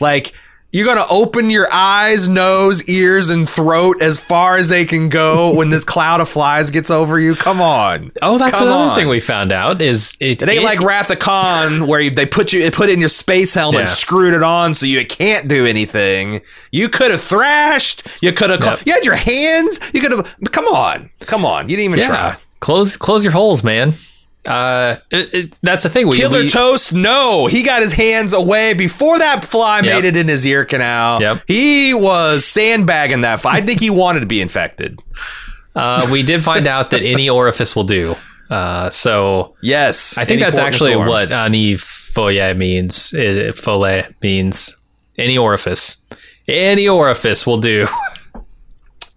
Like 0.00 0.32
you're 0.72 0.86
gonna 0.86 1.06
open 1.10 1.50
your 1.50 1.68
eyes, 1.72 2.28
nose, 2.28 2.88
ears, 2.88 3.28
and 3.30 3.48
throat 3.48 4.00
as 4.00 4.18
far 4.20 4.56
as 4.56 4.68
they 4.68 4.84
can 4.84 5.08
go 5.08 5.52
when 5.56 5.70
this 5.70 5.84
cloud 5.84 6.20
of 6.20 6.28
flies 6.28 6.70
gets 6.70 6.90
over 6.90 7.18
you. 7.18 7.34
Come 7.34 7.60
on. 7.60 8.12
oh, 8.22 8.38
that's 8.38 8.58
Come 8.58 8.68
another 8.68 8.90
on. 8.90 8.94
thing 8.94 9.08
we 9.08 9.20
found 9.20 9.50
out 9.52 9.82
is 9.82 10.16
it, 10.20 10.42
It 10.42 10.48
ain't 10.48 10.60
it- 10.62 10.64
like 10.64 10.80
Wrath 10.80 11.10
of 11.10 11.18
Khan 11.18 11.86
where 11.86 12.00
you, 12.00 12.10
they 12.10 12.26
put 12.26 12.52
you 12.52 12.70
put 12.70 12.88
it 12.88 12.92
in 12.92 13.00
your 13.00 13.08
space 13.08 13.52
helmet, 13.54 13.80
and 13.80 13.88
Yeah. 13.88 13.94
screwed 13.94 14.32
it 14.34 14.42
on 14.42 14.74
so 14.74 14.86
you 14.86 15.04
can't 15.06 15.48
do 15.48 15.66
anything. 15.66 16.40
You 16.70 16.88
could 16.88 17.10
have 17.10 17.20
thrashed. 17.20 18.06
You 18.20 18.32
could 18.32 18.50
have. 18.50 18.62
Yep. 18.64 18.80
You 18.86 18.92
had 18.92 19.04
your 19.04 19.16
hands. 19.16 19.80
You 19.92 20.00
could 20.00 20.12
have. 20.12 20.36
Come 20.52 20.66
on, 20.68 21.10
come 21.20 21.44
on. 21.44 21.68
You 21.68 21.76
didn't 21.76 21.92
even 21.92 21.98
yeah. 22.00 22.06
try. 22.08 22.36
Close 22.60 22.96
close 22.96 23.24
your 23.24 23.32
holes, 23.32 23.64
man. 23.64 23.94
Uh, 24.46 24.96
it, 25.10 25.34
it, 25.34 25.58
that's 25.62 25.82
the 25.82 25.90
thing. 25.90 26.08
We, 26.08 26.16
Killer 26.16 26.40
we, 26.40 26.48
Toast, 26.48 26.92
no. 26.94 27.46
He 27.46 27.62
got 27.62 27.82
his 27.82 27.92
hands 27.92 28.32
away 28.32 28.72
before 28.74 29.18
that 29.18 29.44
fly 29.44 29.80
Yep. 29.82 29.84
made 29.84 30.04
it 30.08 30.16
in 30.16 30.28
his 30.28 30.46
ear 30.46 30.64
canal. 30.64 31.20
Yep. 31.20 31.42
He 31.46 31.92
was 31.94 32.44
sandbagging 32.46 33.20
that. 33.20 33.40
fly. 33.40 33.52
I 33.56 33.60
think 33.60 33.80
he 33.80 33.90
wanted 33.90 34.20
to 34.20 34.26
be 34.26 34.40
infected. 34.40 35.00
uh, 35.76 36.06
we 36.10 36.22
did 36.22 36.42
find 36.42 36.66
out 36.66 36.90
that 36.92 37.02
any 37.02 37.28
orifice 37.40 37.76
will 37.76 37.84
do. 37.84 38.16
Uh, 38.48 38.88
so 38.90 39.54
Yes. 39.62 40.16
I 40.18 40.24
think 40.24 40.40
that's 40.40 40.56
port 40.58 40.60
in 40.60 40.64
a 40.64 40.66
actually 40.74 40.90
storm. 40.92 41.08
what 41.08 41.30
ani 41.32 41.76
foyer 41.76 42.54
means. 42.54 43.12
Uh, 43.14 43.52
Folle 43.54 44.02
means 44.22 44.74
any 45.18 45.36
orifice. 45.38 45.98
Any 46.48 46.88
orifice 46.88 47.46
will 47.46 47.58
do. 47.60 47.86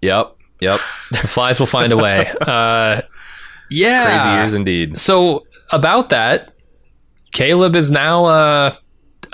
Yep. 0.01 0.35
Yep. 0.59 0.79
the 1.11 1.17
flies 1.29 1.59
will 1.59 1.67
find 1.67 1.93
a 1.93 1.97
way. 1.97 2.29
Uh, 2.41 3.01
yeah. 3.73 4.05
Crazy 4.05 4.29
years 4.37 4.53
indeed. 4.53 4.99
So 4.99 5.45
about 5.71 6.09
that, 6.09 6.53
Caleb 7.33 7.75
is 7.75 7.91
now 7.91 8.25
uh, 8.25 8.75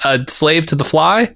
a 0.04 0.26
slave 0.28 0.66
to 0.68 0.76
the 0.76 0.84
fly. 0.84 1.36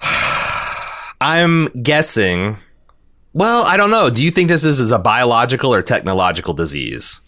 I'm 1.20 1.68
guessing. 1.80 2.58
Well, 3.32 3.64
I 3.64 3.76
don't 3.76 3.90
know. 3.90 4.10
Do 4.10 4.22
you 4.22 4.30
think 4.30 4.48
this 4.48 4.64
is, 4.64 4.78
is 4.78 4.92
a 4.92 4.98
biological 4.98 5.74
or 5.74 5.82
technological 5.82 6.54
disease? 6.54 7.20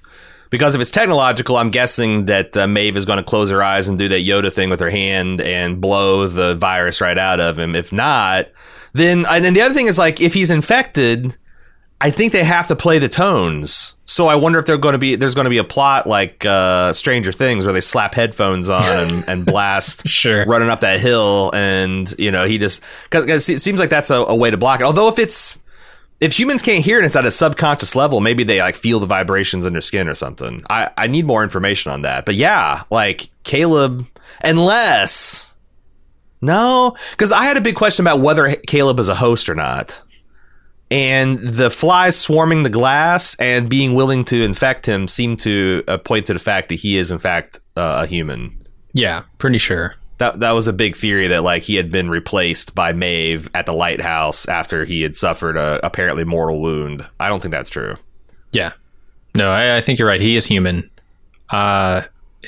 Because 0.50 0.74
if 0.74 0.80
it's 0.80 0.90
technological, 0.92 1.56
I'm 1.56 1.70
guessing 1.70 2.26
that 2.26 2.56
uh, 2.56 2.68
Maeve 2.68 2.96
is 2.96 3.04
going 3.04 3.16
to 3.16 3.24
close 3.24 3.50
her 3.50 3.62
eyes 3.62 3.88
and 3.88 3.98
do 3.98 4.08
that 4.08 4.20
Yoda 4.20 4.52
thing 4.52 4.70
with 4.70 4.78
her 4.78 4.90
hand 4.90 5.40
and 5.40 5.80
blow 5.80 6.28
the 6.28 6.54
virus 6.54 7.00
right 7.00 7.18
out 7.18 7.40
of 7.40 7.58
him. 7.58 7.74
If 7.74 7.92
not, 7.92 8.46
then 8.92 9.26
and 9.28 9.44
then 9.44 9.54
the 9.54 9.62
other 9.62 9.74
thing 9.74 9.86
is 9.86 9.98
like 9.98 10.20
if 10.20 10.34
he's 10.34 10.50
infected, 10.50 11.36
I 12.00 12.10
think 12.10 12.32
they 12.32 12.44
have 12.44 12.66
to 12.68 12.76
play 12.76 12.98
the 12.98 13.08
tones. 13.08 13.94
So 14.04 14.28
I 14.28 14.34
wonder 14.34 14.58
if 14.58 14.66
they're 14.66 14.76
going 14.76 14.92
to 14.92 14.98
be 14.98 15.16
there's 15.16 15.34
going 15.34 15.46
to 15.46 15.50
be 15.50 15.58
a 15.58 15.64
plot 15.64 16.06
like 16.06 16.44
uh, 16.44 16.92
Stranger 16.92 17.32
Things 17.32 17.64
where 17.64 17.72
they 17.72 17.80
slap 17.80 18.14
headphones 18.14 18.68
on 18.68 18.82
and, 18.84 19.24
and 19.28 19.46
blast 19.46 20.06
Sure. 20.06 20.44
running 20.46 20.68
up 20.68 20.80
that 20.80 21.00
hill, 21.00 21.50
and 21.54 22.12
you 22.18 22.30
know 22.30 22.46
he 22.46 22.58
just 22.58 22.82
because 23.10 23.48
it 23.48 23.60
seems 23.60 23.80
like 23.80 23.90
that's 23.90 24.10
a, 24.10 24.16
a 24.16 24.34
way 24.34 24.50
to 24.50 24.56
block 24.58 24.80
it. 24.80 24.84
Although 24.84 25.08
if 25.08 25.18
it's 25.18 25.58
if 26.20 26.38
humans 26.38 26.62
can't 26.62 26.84
hear 26.84 26.98
it, 26.98 27.04
it's 27.04 27.16
at 27.16 27.24
a 27.26 27.30
subconscious 27.30 27.96
level. 27.96 28.20
Maybe 28.20 28.44
they 28.44 28.60
like 28.60 28.76
feel 28.76 29.00
the 29.00 29.06
vibrations 29.06 29.64
in 29.66 29.72
their 29.72 29.82
skin 29.82 30.06
or 30.06 30.14
something. 30.14 30.62
I 30.68 30.90
I 30.98 31.06
need 31.08 31.24
more 31.24 31.42
information 31.42 31.92
on 31.92 32.02
that. 32.02 32.26
But 32.26 32.34
yeah, 32.34 32.82
like 32.90 33.30
Caleb, 33.44 34.06
unless 34.44 35.54
no, 36.42 36.94
because 37.12 37.32
I 37.32 37.44
had 37.44 37.56
a 37.56 37.60
big 37.62 37.74
question 37.76 38.04
about 38.04 38.20
whether 38.20 38.54
Caleb 38.66 39.00
is 39.00 39.08
a 39.08 39.14
host 39.14 39.48
or 39.48 39.54
not. 39.54 40.02
And 40.90 41.40
the 41.40 41.68
flies 41.70 42.16
swarming 42.16 42.62
the 42.62 42.70
glass 42.70 43.34
and 43.40 43.68
being 43.68 43.94
willing 43.94 44.24
to 44.26 44.42
infect 44.42 44.86
him 44.86 45.08
seem 45.08 45.36
to 45.38 45.82
uh, 45.88 45.98
point 45.98 46.26
to 46.26 46.32
the 46.32 46.38
fact 46.38 46.68
that 46.68 46.76
he 46.76 46.96
is, 46.96 47.10
in 47.10 47.18
fact, 47.18 47.58
uh, 47.76 48.02
a 48.04 48.06
human. 48.06 48.62
Yeah, 48.92 49.24
pretty 49.38 49.58
sure. 49.58 49.96
That 50.18 50.40
that 50.40 50.52
was 50.52 50.66
a 50.68 50.72
big 50.72 50.96
theory 50.96 51.26
that 51.26 51.42
like 51.42 51.62
he 51.62 51.74
had 51.74 51.90
been 51.90 52.08
replaced 52.08 52.74
by 52.74 52.92
Maeve 52.92 53.50
at 53.52 53.66
the 53.66 53.74
lighthouse 53.74 54.46
after 54.48 54.84
he 54.84 55.02
had 55.02 55.14
suffered 55.14 55.56
a 55.56 55.84
apparently 55.84 56.24
mortal 56.24 56.60
wound. 56.62 57.06
I 57.20 57.28
don't 57.28 57.42
think 57.42 57.52
that's 57.52 57.68
true. 57.68 57.96
Yeah. 58.52 58.72
No, 59.34 59.50
I, 59.50 59.76
I 59.76 59.80
think 59.82 59.98
you're 59.98 60.08
right. 60.08 60.20
He 60.20 60.36
is 60.36 60.46
human. 60.46 60.88
Uh, 61.50 62.04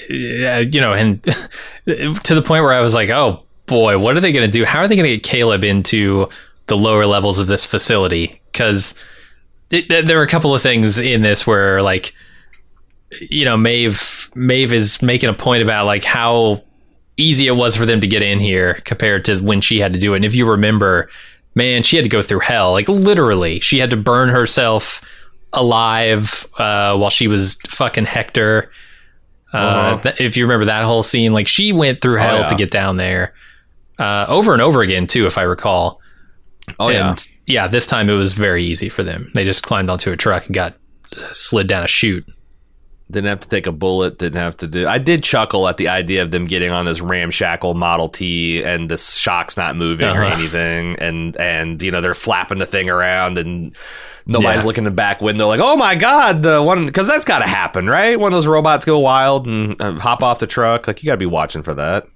you 0.09 0.81
know, 0.81 0.95
and 0.95 1.23
to 1.85 2.35
the 2.35 2.43
point 2.43 2.65
where 2.65 2.73
I 2.73 2.81
was 2.81 2.95
like, 2.95 3.11
oh 3.11 3.45
boy, 3.67 3.99
what 3.99 4.17
are 4.17 4.21
they 4.21 4.33
going 4.33 4.51
to 4.51 4.59
do? 4.59 4.65
How 4.65 4.81
are 4.81 4.89
they 4.89 4.97
going 4.97 5.09
to 5.09 5.17
get 5.17 5.23
Caleb 5.23 5.65
into 5.65 6.29
the 6.69 6.77
lower 6.77 7.07
levels 7.07 7.39
of 7.39 7.47
this 7.49 7.67
facility? 7.67 8.41
Because 8.53 8.95
there 9.71 10.19
are 10.19 10.23
a 10.23 10.29
couple 10.29 10.55
of 10.55 10.63
things 10.63 10.99
in 10.99 11.23
this 11.23 11.47
where, 11.47 11.83
like, 11.83 12.15
you 13.31 13.45
know, 13.45 13.57
Maeve 13.57 14.31
Maeve 14.35 14.73
is 14.73 15.03
making 15.03 15.29
a 15.29 15.35
point 15.35 15.63
about 15.63 15.87
like 15.87 16.05
how 16.05 16.63
easy 17.17 17.47
it 17.47 17.57
was 17.57 17.75
for 17.75 17.85
them 17.87 18.01
to 18.01 18.07
get 18.07 18.23
in 18.23 18.39
here 18.39 18.75
compared 18.85 19.25
to 19.25 19.39
when 19.41 19.61
she 19.61 19.79
had 19.81 19.93
to 19.93 19.99
do 19.99 20.13
it. 20.13 20.17
And 20.17 20.25
if 20.25 20.35
you 20.35 20.49
remember, 20.49 21.09
man, 21.55 21.83
she 21.83 21.97
had 21.97 22.05
to 22.05 22.11
go 22.11 22.23
through 22.23 22.41
hell. 22.41 22.73
Like 22.73 22.89
literally, 22.89 23.61
she 23.61 23.79
had 23.79 23.91
to 23.91 23.97
burn 23.97 24.29
herself 24.29 25.01
alive 25.53 26.47
uh, 26.59 26.97
while 26.97 27.11
she 27.11 27.27
was 27.29 27.55
fucking 27.69 28.05
Hector. 28.07 28.71
Uh, 29.53 29.57
Uh-huh. 29.57 30.01
th- 30.03 30.21
if 30.21 30.37
you 30.37 30.45
remember 30.45 30.67
that 30.67 30.85
whole 30.85 31.03
scene, 31.03 31.33
like 31.33 31.49
she 31.49 31.73
went 31.73 32.01
through 32.03 32.17
hell 32.17 32.41
yeah. 32.41 32.47
to 32.47 32.55
get 32.55 32.71
down 32.71 32.99
there, 32.99 33.33
uh, 33.99 34.27
over 34.29 34.53
and 34.53 34.61
over 34.61 34.83
again 34.83 35.07
too, 35.07 35.27
if 35.27 35.39
I 35.39 35.43
recall. 35.43 36.01
Oh 36.79 36.89
and 36.91 37.29
yeah, 37.47 37.67
this 37.69 37.87
time 37.87 38.09
it 38.11 38.15
was 38.15 38.35
very 38.35 38.63
easy 38.63 38.89
for 38.89 39.03
them. 39.03 39.31
They 39.35 39.45
just 39.45 39.63
climbed 39.63 39.91
onto 39.91 40.11
a 40.13 40.17
truck 40.17 40.47
and 40.47 40.55
got 40.55 40.75
uh, 41.17 41.33
slid 41.33 41.67
down 41.67 41.83
a 41.85 41.89
chute. 41.89 42.27
didn't 43.11 43.29
have 43.29 43.41
to 43.41 43.49
take 43.49 43.67
a 43.67 43.73
bullet. 43.73 44.19
Didn't 44.19 44.39
have 44.39 44.57
to 44.59 44.67
do. 44.67 44.87
I 44.87 44.99
did 44.99 45.23
chuckle 45.23 45.67
at 45.69 45.77
the 45.79 45.89
idea 45.89 46.23
of 46.23 46.31
them 46.31 46.47
getting 46.47 46.71
on 46.71 46.85
this 46.85 47.01
ramshackle 47.01 47.75
Model 47.75 48.09
T 48.09 48.63
and 48.63 48.91
this 48.91 49.15
shock's 49.17 49.57
not 49.57 49.77
moving 49.77 50.07
or 50.09 50.25
Uh-huh. 50.25 50.37
anything, 50.39 50.97
and 50.99 51.37
and 51.39 51.83
you 51.83 51.91
know 51.91 52.01
they're 52.01 52.15
flapping 52.15 52.59
the 52.59 52.67
thing 52.67 52.89
around 52.91 53.39
and. 53.39 53.75
Nobody's 54.31 54.61
Yeah. 54.61 54.67
looking 54.67 54.83
in 54.83 54.85
the 54.85 54.91
back 54.91 55.23
window 55.23 55.49
like, 55.49 55.61
oh 55.63 55.75
my 55.75 55.95
god, 55.95 56.43
the 56.43 56.63
one 56.63 56.85
because 56.85 57.07
that's 57.09 57.25
got 57.25 57.39
to 57.39 57.47
happen, 57.49 57.87
right? 57.87 58.21
When 58.21 58.31
those 58.31 58.47
robots 58.47 58.85
go 58.85 58.99
wild 58.99 59.47
and 59.47 59.81
uh, 59.81 59.99
hop 59.99 60.23
off 60.23 60.39
the 60.39 60.47
truck, 60.47 60.87
like 60.87 61.03
you 61.03 61.07
got 61.07 61.15
to 61.15 61.17
be 61.17 61.25
watching 61.25 61.63
for 61.63 61.73
that. 61.77 62.07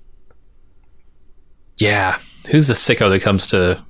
Yeah, 1.78 2.18
who's 2.50 2.68
the 2.68 2.74
sicko 2.74 3.10
that 3.10 3.22
comes 3.22 3.46
to, 3.48 3.82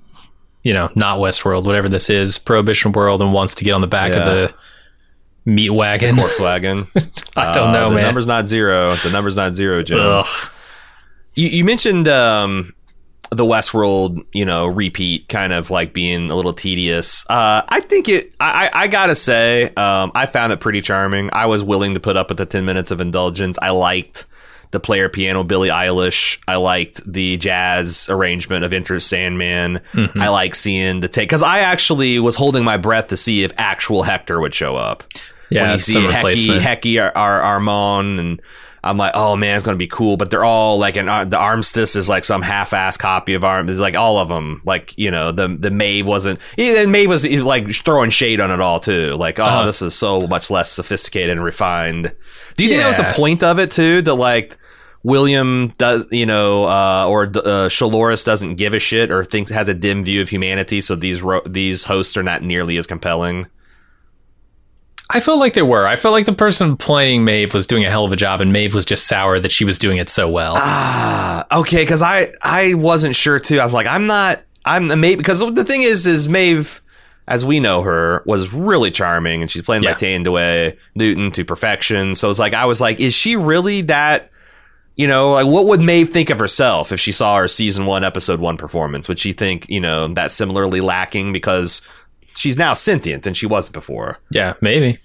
you 0.62 0.72
know, 0.72 0.90
not 0.94 1.18
Westworld, 1.18 1.64
whatever 1.64 1.88
this 1.88 2.08
is, 2.10 2.38
Prohibition 2.38 2.92
World, 2.92 3.22
and 3.22 3.32
wants 3.32 3.54
to 3.56 3.64
get 3.64 3.72
on 3.72 3.80
the 3.80 3.86
back 3.86 4.12
of 4.12 4.24
the 4.24 4.54
meat 5.44 5.70
wagon? 5.70 6.16
Volkswagen. 6.16 6.86
I 7.36 7.52
don't 7.52 7.72
know, 7.72 7.86
Uh, 7.86 7.88
the 7.90 7.94
man. 7.96 8.04
number's 8.04 8.26
not 8.26 8.46
zero. 8.46 8.94
The 8.96 9.10
number's 9.10 9.36
not 9.36 9.54
zero. 9.54 9.82
Ugh. 9.90 10.26
You, 11.34 11.48
you 11.48 11.64
mentioned 11.64 12.08
um, 12.08 12.74
the 13.30 13.44
Westworld, 13.44 14.24
you 14.32 14.44
know, 14.44 14.66
repeat 14.66 15.28
kind 15.28 15.52
of 15.52 15.70
like 15.70 15.94
being 15.94 16.30
a 16.30 16.34
little 16.36 16.52
tedious. 16.52 17.24
Uh, 17.30 17.62
I 17.68 17.80
think 17.80 18.08
it. 18.08 18.32
I, 18.38 18.68
I 18.72 18.82
I 18.82 18.86
gotta 18.88 19.14
say, 19.14 19.72
um, 19.76 20.12
I 20.14 20.26
found 20.26 20.52
it 20.52 20.60
pretty 20.60 20.82
charming. 20.82 21.30
I 21.32 21.46
was 21.46 21.64
willing 21.64 21.94
to 21.94 22.00
put 22.00 22.16
up 22.16 22.28
with 22.28 22.36
the 22.38 22.44
ten 22.46 22.64
minutes 22.66 22.90
of 22.90 23.00
indulgence. 23.00 23.58
I 23.62 23.70
liked 23.70 24.26
the 24.72 24.80
player 24.80 25.08
piano 25.08 25.44
Billie 25.44 25.68
Eilish. 25.68 26.38
I 26.48 26.56
liked 26.56 27.00
the 27.10 27.36
jazz 27.36 28.08
arrangement 28.10 28.64
of 28.64 28.72
Enter 28.72 28.98
Sandman. 29.00 29.80
I 29.94 30.28
like 30.28 30.54
seeing 30.54 31.00
the 31.00 31.08
take 31.08 31.28
because 31.28 31.42
I 31.44 31.60
actually 31.60 32.18
was 32.18 32.34
holding 32.36 32.64
my 32.64 32.76
breath 32.78 33.08
to 33.08 33.16
see 33.16 33.44
if 33.44 33.52
actual 33.56 34.02
Hector 34.02 34.40
would 34.40 34.54
show 34.54 34.74
up 34.76 35.04
Yeah, 35.50 35.62
when 35.62 35.70
you 35.72 35.78
see 35.80 35.92
some 35.92 36.06
Hecky. 36.06 36.58
Hecky, 36.58 37.02
Ar- 37.02 37.12
Ar- 37.14 37.60
Armon, 37.60 38.18
and 38.18 38.42
I'm 38.84 38.96
like, 38.96 39.12
oh 39.14 39.36
man, 39.36 39.54
it's 39.54 39.64
gonna 39.64 39.76
be 39.76 39.86
cool. 39.86 40.16
But 40.16 40.30
they're 40.30 40.44
all 40.44 40.76
like, 40.78 40.96
an, 40.96 41.08
uh, 41.08 41.24
the 41.24 41.38
Armistice 41.38 41.94
is 41.94 42.08
like 42.08 42.24
some 42.24 42.42
half-ass 42.42 42.96
copy 42.96 43.34
of 43.34 43.44
Arm. 43.44 43.68
Is 43.68 43.78
like 43.78 43.94
all 43.94 44.18
of 44.18 44.28
them. 44.28 44.60
Like 44.64 44.96
you 44.98 45.10
know, 45.10 45.30
the 45.30 45.46
the 45.48 45.70
Maeve 45.70 46.08
wasn't. 46.08 46.40
And 46.58 46.90
Maeve 46.90 47.08
was 47.10 47.24
like 47.24 47.70
throwing 47.70 48.10
shade 48.10 48.40
on 48.40 48.50
it 48.50 48.60
all 48.60 48.80
too. 48.80 49.14
Like, 49.14 49.38
oh, 49.38 49.44
Uh-huh. 49.44 49.66
this 49.66 49.82
is 49.82 49.94
so 49.94 50.22
much 50.22 50.50
less 50.50 50.72
sophisticated 50.72 51.30
and 51.30 51.44
refined. 51.44 52.12
Do 52.56 52.64
you 52.64 52.70
think 52.70 52.82
that 52.82 52.88
was 52.88 52.98
a 52.98 53.12
point 53.12 53.44
of 53.44 53.58
it 53.60 53.70
too? 53.70 54.00
That 54.02 54.14
like. 54.14 54.56
William 55.04 55.72
does, 55.78 56.06
you 56.12 56.26
know, 56.26 56.64
uh, 56.64 57.06
or 57.08 57.24
uh, 57.24 57.68
Shaloris 57.68 58.24
doesn't 58.24 58.54
give 58.54 58.72
a 58.74 58.78
shit 58.78 59.10
or 59.10 59.24
thinks 59.24 59.50
has 59.50 59.68
a 59.68 59.74
dim 59.74 60.02
view 60.02 60.22
of 60.22 60.28
humanity, 60.28 60.80
so 60.80 60.94
these 60.94 61.22
ro- 61.22 61.42
these 61.46 61.84
hosts 61.84 62.16
are 62.16 62.22
not 62.22 62.42
nearly 62.42 62.76
as 62.76 62.86
compelling. 62.86 63.46
I 65.10 65.20
felt 65.20 65.40
like 65.40 65.52
they 65.52 65.62
were. 65.62 65.86
I 65.86 65.96
felt 65.96 66.12
like 66.12 66.24
the 66.26 66.32
person 66.32 66.76
playing 66.76 67.24
Maeve 67.24 67.52
was 67.52 67.66
doing 67.66 67.84
a 67.84 67.90
hell 67.90 68.04
of 68.06 68.12
a 68.12 68.16
job, 68.16 68.40
and 68.40 68.52
Maeve 68.52 68.72
was 68.72 68.84
just 68.84 69.06
sour 69.06 69.38
that 69.38 69.52
she 69.52 69.64
was 69.64 69.78
doing 69.78 69.98
it 69.98 70.08
so 70.08 70.28
well. 70.28 70.54
Ah, 70.56 71.44
okay. 71.60 71.82
Because 71.82 72.00
I 72.00 72.32
I 72.42 72.74
wasn't 72.74 73.14
sure 73.14 73.38
too. 73.38 73.58
I 73.60 73.62
was 73.64 73.74
like, 73.74 73.86
I'm 73.86 74.06
not. 74.06 74.42
I'm 74.64 74.86
maybe 75.00 75.16
because 75.16 75.40
the 75.40 75.64
thing 75.64 75.82
is, 75.82 76.06
is 76.06 76.28
Maeve, 76.28 76.80
as 77.26 77.44
we 77.44 77.58
know 77.60 77.82
her, 77.82 78.22
was 78.24 78.54
really 78.54 78.90
charming, 78.92 79.42
and 79.42 79.50
she's 79.50 79.62
playing 79.62 79.82
Yeah. 79.82 79.94
by 79.94 79.98
Thandiwe 79.98 80.76
Newton 80.94 81.30
to 81.32 81.44
perfection. 81.44 82.14
So 82.14 82.30
it's 82.30 82.38
like 82.38 82.54
I 82.54 82.64
was 82.64 82.80
like, 82.80 83.00
is 83.00 83.12
she 83.12 83.34
really 83.36 83.82
that? 83.82 84.30
You 84.96 85.06
know, 85.06 85.30
like 85.30 85.46
what 85.46 85.66
would 85.66 85.80
Maeve 85.80 86.10
think 86.10 86.30
of 86.30 86.38
herself 86.38 86.92
if 86.92 87.00
she 87.00 87.12
saw 87.12 87.38
her 87.38 87.48
season 87.48 87.86
one, 87.86 88.04
episode 88.04 88.40
one 88.40 88.56
performance? 88.56 89.08
Would 89.08 89.18
she 89.18 89.32
think, 89.32 89.68
you 89.68 89.80
know, 89.80 90.08
that 90.08 90.30
similarly 90.30 90.80
lacking 90.80 91.32
because 91.32 91.80
she's 92.34 92.58
now 92.58 92.74
sentient 92.74 93.26
and 93.26 93.36
she 93.36 93.46
wasn't 93.46 93.74
before? 93.74 94.18
yeah, 94.30 94.54
maybe. 94.60 94.98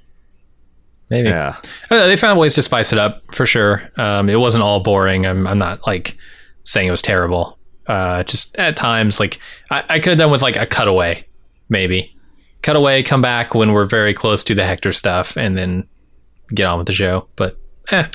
Maybe. 1.10 1.30
Yeah. 1.30 1.56
Know, 1.90 2.06
they 2.06 2.18
found 2.18 2.38
ways 2.38 2.54
to 2.56 2.62
spice 2.62 2.92
it 2.92 3.00
up 3.00 3.24
for 3.34 3.46
sure. 3.46 3.82
Um, 3.96 4.28
it 4.28 4.40
wasn't 4.42 4.64
all 4.64 4.82
boring. 4.82 5.26
I'm, 5.26 5.48
I'm 5.48 5.58
not 5.58 5.88
like 5.88 6.18
saying 6.64 6.90
it 6.90 6.92
was 6.92 7.02
terrible. 7.02 7.58
Uh, 7.88 8.24
just 8.24 8.58
at 8.58 8.76
times, 8.76 9.18
like 9.18 9.40
I, 9.72 9.86
I 9.88 10.00
could 10.00 10.12
have 10.12 10.18
done 10.18 10.32
with 10.32 10.42
like 10.42 10.58
a 10.58 10.66
cutaway, 10.66 11.26
maybe 11.70 12.14
cutaway, 12.62 13.02
come 13.04 13.22
back 13.22 13.56
when 13.56 13.72
we're 13.72 13.86
very 13.86 14.14
close 14.14 14.44
to 14.44 14.54
the 14.54 14.66
Hector 14.66 14.92
stuff, 14.92 15.38
and 15.38 15.58
then 15.58 15.88
get 16.50 16.66
on 16.66 16.78
with 16.78 16.88
the 16.88 16.94
show. 16.94 17.28
But 17.38 17.58
eh, 17.92 18.08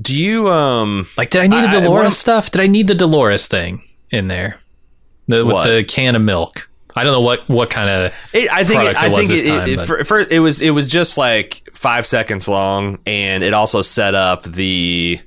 Do 0.00 0.16
you 0.16 0.48
um? 0.48 1.08
like, 1.16 1.30
did 1.30 1.42
I 1.42 1.46
need 1.46 1.70
the 1.70 1.76
I- 1.76 1.80
I- 1.80 1.84
Dolores 1.84 2.02
one- 2.04 2.10
stuff? 2.12 2.50
Did 2.50 2.60
I 2.60 2.66
need 2.66 2.86
the 2.88 2.94
Dolores 2.94 3.48
thing 3.48 3.82
in 4.10 4.28
there? 4.28 4.60
The, 5.26 5.44
with 5.44 5.64
the 5.64 5.84
can 5.84 6.14
of 6.14 6.22
milk. 6.22 6.70
I 6.96 7.04
don't 7.04 7.12
know 7.12 7.20
what 7.20 7.48
what 7.48 7.68
kind 7.70 7.88
of 7.90 8.12
It, 8.32 8.50
I 8.50 8.64
think. 8.64 8.80
It, 8.82 8.96
product 8.96 9.02
I 9.02 9.10
think 9.10 9.30
it, 9.30 9.46
time, 9.46 9.68
it, 9.68 9.80
for, 9.80 10.04
for, 10.04 10.20
it 10.20 10.40
was. 10.40 10.62
It 10.62 10.70
was 10.70 10.86
just 10.86 11.18
like 11.18 11.68
five 11.72 12.06
seconds 12.06 12.48
long, 12.48 12.98
and 13.06 13.44
it 13.44 13.54
also 13.54 13.82
set 13.82 14.14
up 14.14 14.42
the 14.42 15.20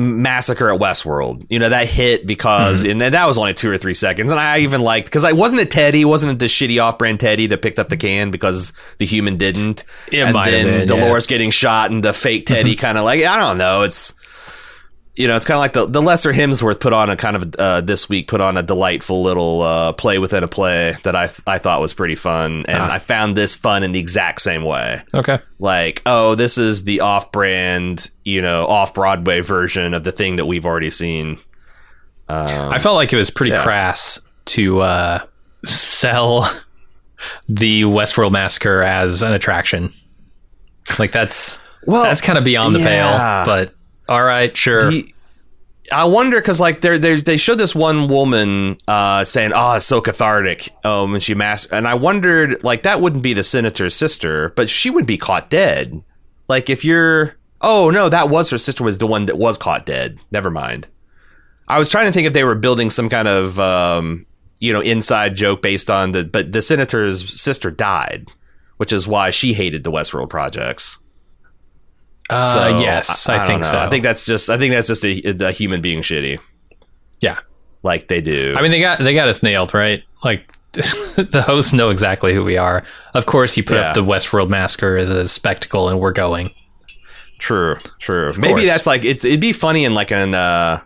massacre 0.00 0.72
at 0.72 0.80
Westworld. 0.80 1.46
You 1.48 1.58
know 1.58 1.68
that 1.68 1.86
hit 1.86 2.26
because, 2.26 2.82
Mm-hmm. 2.82 3.02
and 3.02 3.14
that 3.14 3.26
was 3.26 3.38
only 3.38 3.54
two 3.54 3.70
or 3.70 3.78
three 3.78 3.94
seconds. 3.94 4.30
And 4.30 4.40
I 4.40 4.60
even 4.60 4.80
liked 4.80 5.06
because 5.06 5.24
I 5.24 5.32
wasn't 5.32 5.62
it 5.62 5.70
Teddy, 5.70 6.04
wasn't 6.04 6.32
it 6.32 6.38
the 6.38 6.46
shitty 6.46 6.82
off-brand 6.82 7.20
Teddy 7.20 7.46
that 7.48 7.62
picked 7.62 7.78
up 7.78 7.88
the 7.88 7.96
can 7.96 8.30
because 8.30 8.72
the 8.98 9.06
human 9.06 9.36
didn't. 9.36 9.84
It 10.10 10.20
and 10.20 10.34
then 10.34 10.44
been, 10.66 10.78
yeah. 10.80 10.84
Dolores 10.86 11.26
getting 11.26 11.50
shot, 11.50 11.90
and 11.90 12.02
the 12.02 12.12
fake 12.12 12.46
Teddy 12.46 12.76
kind 12.76 12.98
of 12.98 13.04
like 13.04 13.24
I 13.24 13.38
don't 13.38 13.58
know. 13.58 13.82
It's 13.82 14.14
you 15.20 15.28
know, 15.28 15.36
it's 15.36 15.44
kind 15.44 15.56
of 15.56 15.60
like 15.60 15.74
the, 15.74 15.84
the 15.84 16.00
lesser 16.00 16.32
Hemsworth 16.32 16.80
put 16.80 16.94
on 16.94 17.10
a 17.10 17.16
kind 17.16 17.36
of 17.36 17.54
uh, 17.56 17.82
this 17.82 18.08
week 18.08 18.26
put 18.26 18.40
on 18.40 18.56
a 18.56 18.62
delightful 18.62 19.22
little 19.22 19.60
uh, 19.60 19.92
play 19.92 20.18
within 20.18 20.42
a 20.42 20.48
play 20.48 20.94
that 21.02 21.14
I 21.14 21.24
I 21.46 21.58
thought 21.58 21.82
was 21.82 21.92
pretty 21.92 22.14
fun, 22.14 22.64
and 22.66 22.78
Ah. 22.78 22.92
I 22.92 22.98
found 22.98 23.36
this 23.36 23.54
fun 23.54 23.82
in 23.82 23.92
the 23.92 23.98
exact 23.98 24.40
same 24.40 24.64
way. 24.64 25.02
okay. 25.14 25.38
Like, 25.58 26.00
oh, 26.06 26.36
this 26.36 26.56
is 26.56 26.84
the 26.84 27.00
off-brand, 27.00 28.10
you 28.24 28.40
know, 28.40 28.66
off-Broadway 28.66 29.40
version 29.40 29.92
of 29.92 30.04
the 30.04 30.12
thing 30.12 30.36
that 30.36 30.46
we've 30.46 30.64
already 30.64 30.88
seen. 30.88 31.38
Um, 32.30 32.72
I 32.72 32.78
felt 32.78 32.94
like 32.94 33.12
it 33.12 33.16
was 33.16 33.28
pretty 33.28 33.52
yeah. 33.52 33.62
crass 33.62 34.18
to 34.46 34.80
uh, 34.80 35.26
sell 35.66 36.50
the 37.48 37.82
Westworld 37.82 38.32
Massacre 38.32 38.82
as 38.82 39.20
an 39.20 39.34
attraction. 39.34 39.92
Like 40.98 41.12
that's 41.12 41.58
Well, 41.84 42.04
that's 42.04 42.22
kind 42.22 42.38
of 42.38 42.44
beyond 42.44 42.74
the 42.74 42.80
yeah. 42.80 43.44
pale. 43.44 43.54
But 43.54 43.74
all 44.10 44.24
right, 44.24 44.54
sure. 44.56 44.90
I 45.92 46.04
wonder 46.04 46.40
because 46.40 46.60
like 46.60 46.80
they 46.80 46.98
they 46.98 47.36
showed 47.36 47.58
this 47.58 47.74
one 47.74 48.08
woman 48.08 48.76
uh, 48.86 49.24
saying, 49.24 49.52
"Oh, 49.54 49.74
it's 49.74 49.86
so 49.86 50.00
cathartic." 50.00 50.68
Um, 50.84 51.12
when 51.12 51.20
she 51.20 51.34
mass, 51.34 51.66
and 51.66 51.86
I 51.86 51.94
wondered 51.94 52.62
like 52.62 52.82
that 52.82 53.00
wouldn't 53.00 53.22
be 53.22 53.34
the 53.34 53.44
senator's 53.44 53.94
sister, 53.94 54.50
but 54.50 54.68
she 54.68 54.90
would 54.90 55.06
be 55.06 55.16
caught 55.16 55.48
dead. 55.48 56.02
Like 56.48 56.68
if 56.68 56.84
you're, 56.84 57.36
oh 57.60 57.90
no, 57.90 58.08
that 58.08 58.28
was 58.28 58.50
her 58.50 58.58
sister 58.58 58.84
was 58.84 58.98
the 58.98 59.06
one 59.06 59.26
that 59.26 59.38
was 59.38 59.56
caught 59.56 59.86
dead. 59.86 60.18
Never 60.32 60.50
mind. 60.50 60.88
I 61.68 61.78
was 61.78 61.88
trying 61.88 62.06
to 62.06 62.12
think 62.12 62.26
if 62.26 62.32
they 62.32 62.44
were 62.44 62.56
building 62.56 62.90
some 62.90 63.08
kind 63.08 63.28
of 63.28 63.60
um, 63.60 64.26
you 64.58 64.72
know 64.72 64.80
inside 64.80 65.36
joke 65.36 65.62
based 65.62 65.88
on 65.88 66.12
the, 66.12 66.24
but 66.24 66.50
the 66.52 66.62
senator's 66.62 67.40
sister 67.40 67.70
died, 67.70 68.30
which 68.76 68.92
is 68.92 69.06
why 69.06 69.30
she 69.30 69.54
hated 69.54 69.84
the 69.84 69.92
Westworld 69.92 70.30
projects. 70.30 70.98
Uh, 72.30 72.54
So, 72.54 72.78
yes, 72.80 73.28
I, 73.28 73.38
don't 73.38 73.46
think 73.46 73.62
know. 73.62 73.68
so. 73.70 73.78
I 73.78 73.88
think 73.88 74.02
that's 74.04 74.24
just 74.26 74.48
I 74.50 74.58
think 74.58 74.72
that's 74.72 74.88
just 74.88 75.04
a, 75.04 75.46
a 75.48 75.52
human 75.52 75.80
being 75.80 76.00
shitty, 76.00 76.38
yeah. 77.20 77.38
like 77.82 78.08
they 78.08 78.20
do. 78.20 78.54
I 78.56 78.62
mean, 78.62 78.70
they 78.70 78.80
got 78.80 79.00
they 79.00 79.14
got 79.14 79.28
us 79.28 79.42
nailed, 79.42 79.74
right? 79.74 80.02
Like 80.24 80.52
the 80.72 81.42
hosts 81.44 81.72
know 81.72 81.90
exactly 81.90 82.32
who 82.32 82.44
we 82.44 82.56
are. 82.56 82.84
Of 83.14 83.26
course, 83.26 83.56
you 83.56 83.64
put 83.64 83.76
Yeah. 83.76 83.88
up 83.88 83.94
the 83.94 84.04
Westworld 84.04 84.48
Massacre 84.50 84.96
as 84.96 85.10
a 85.10 85.26
spectacle, 85.28 85.88
and 85.88 85.98
we're 85.98 86.12
going. 86.12 86.48
true, 87.38 87.76
true. 87.98 88.32
Maybe 88.38 88.60
course. 88.60 88.66
that's 88.66 88.86
like 88.86 89.04
it's 89.04 89.24
it'd 89.24 89.40
be 89.40 89.52
funny 89.52 89.84
in 89.84 89.94
like 89.94 90.12
an 90.12 90.34
uh, 90.34 90.80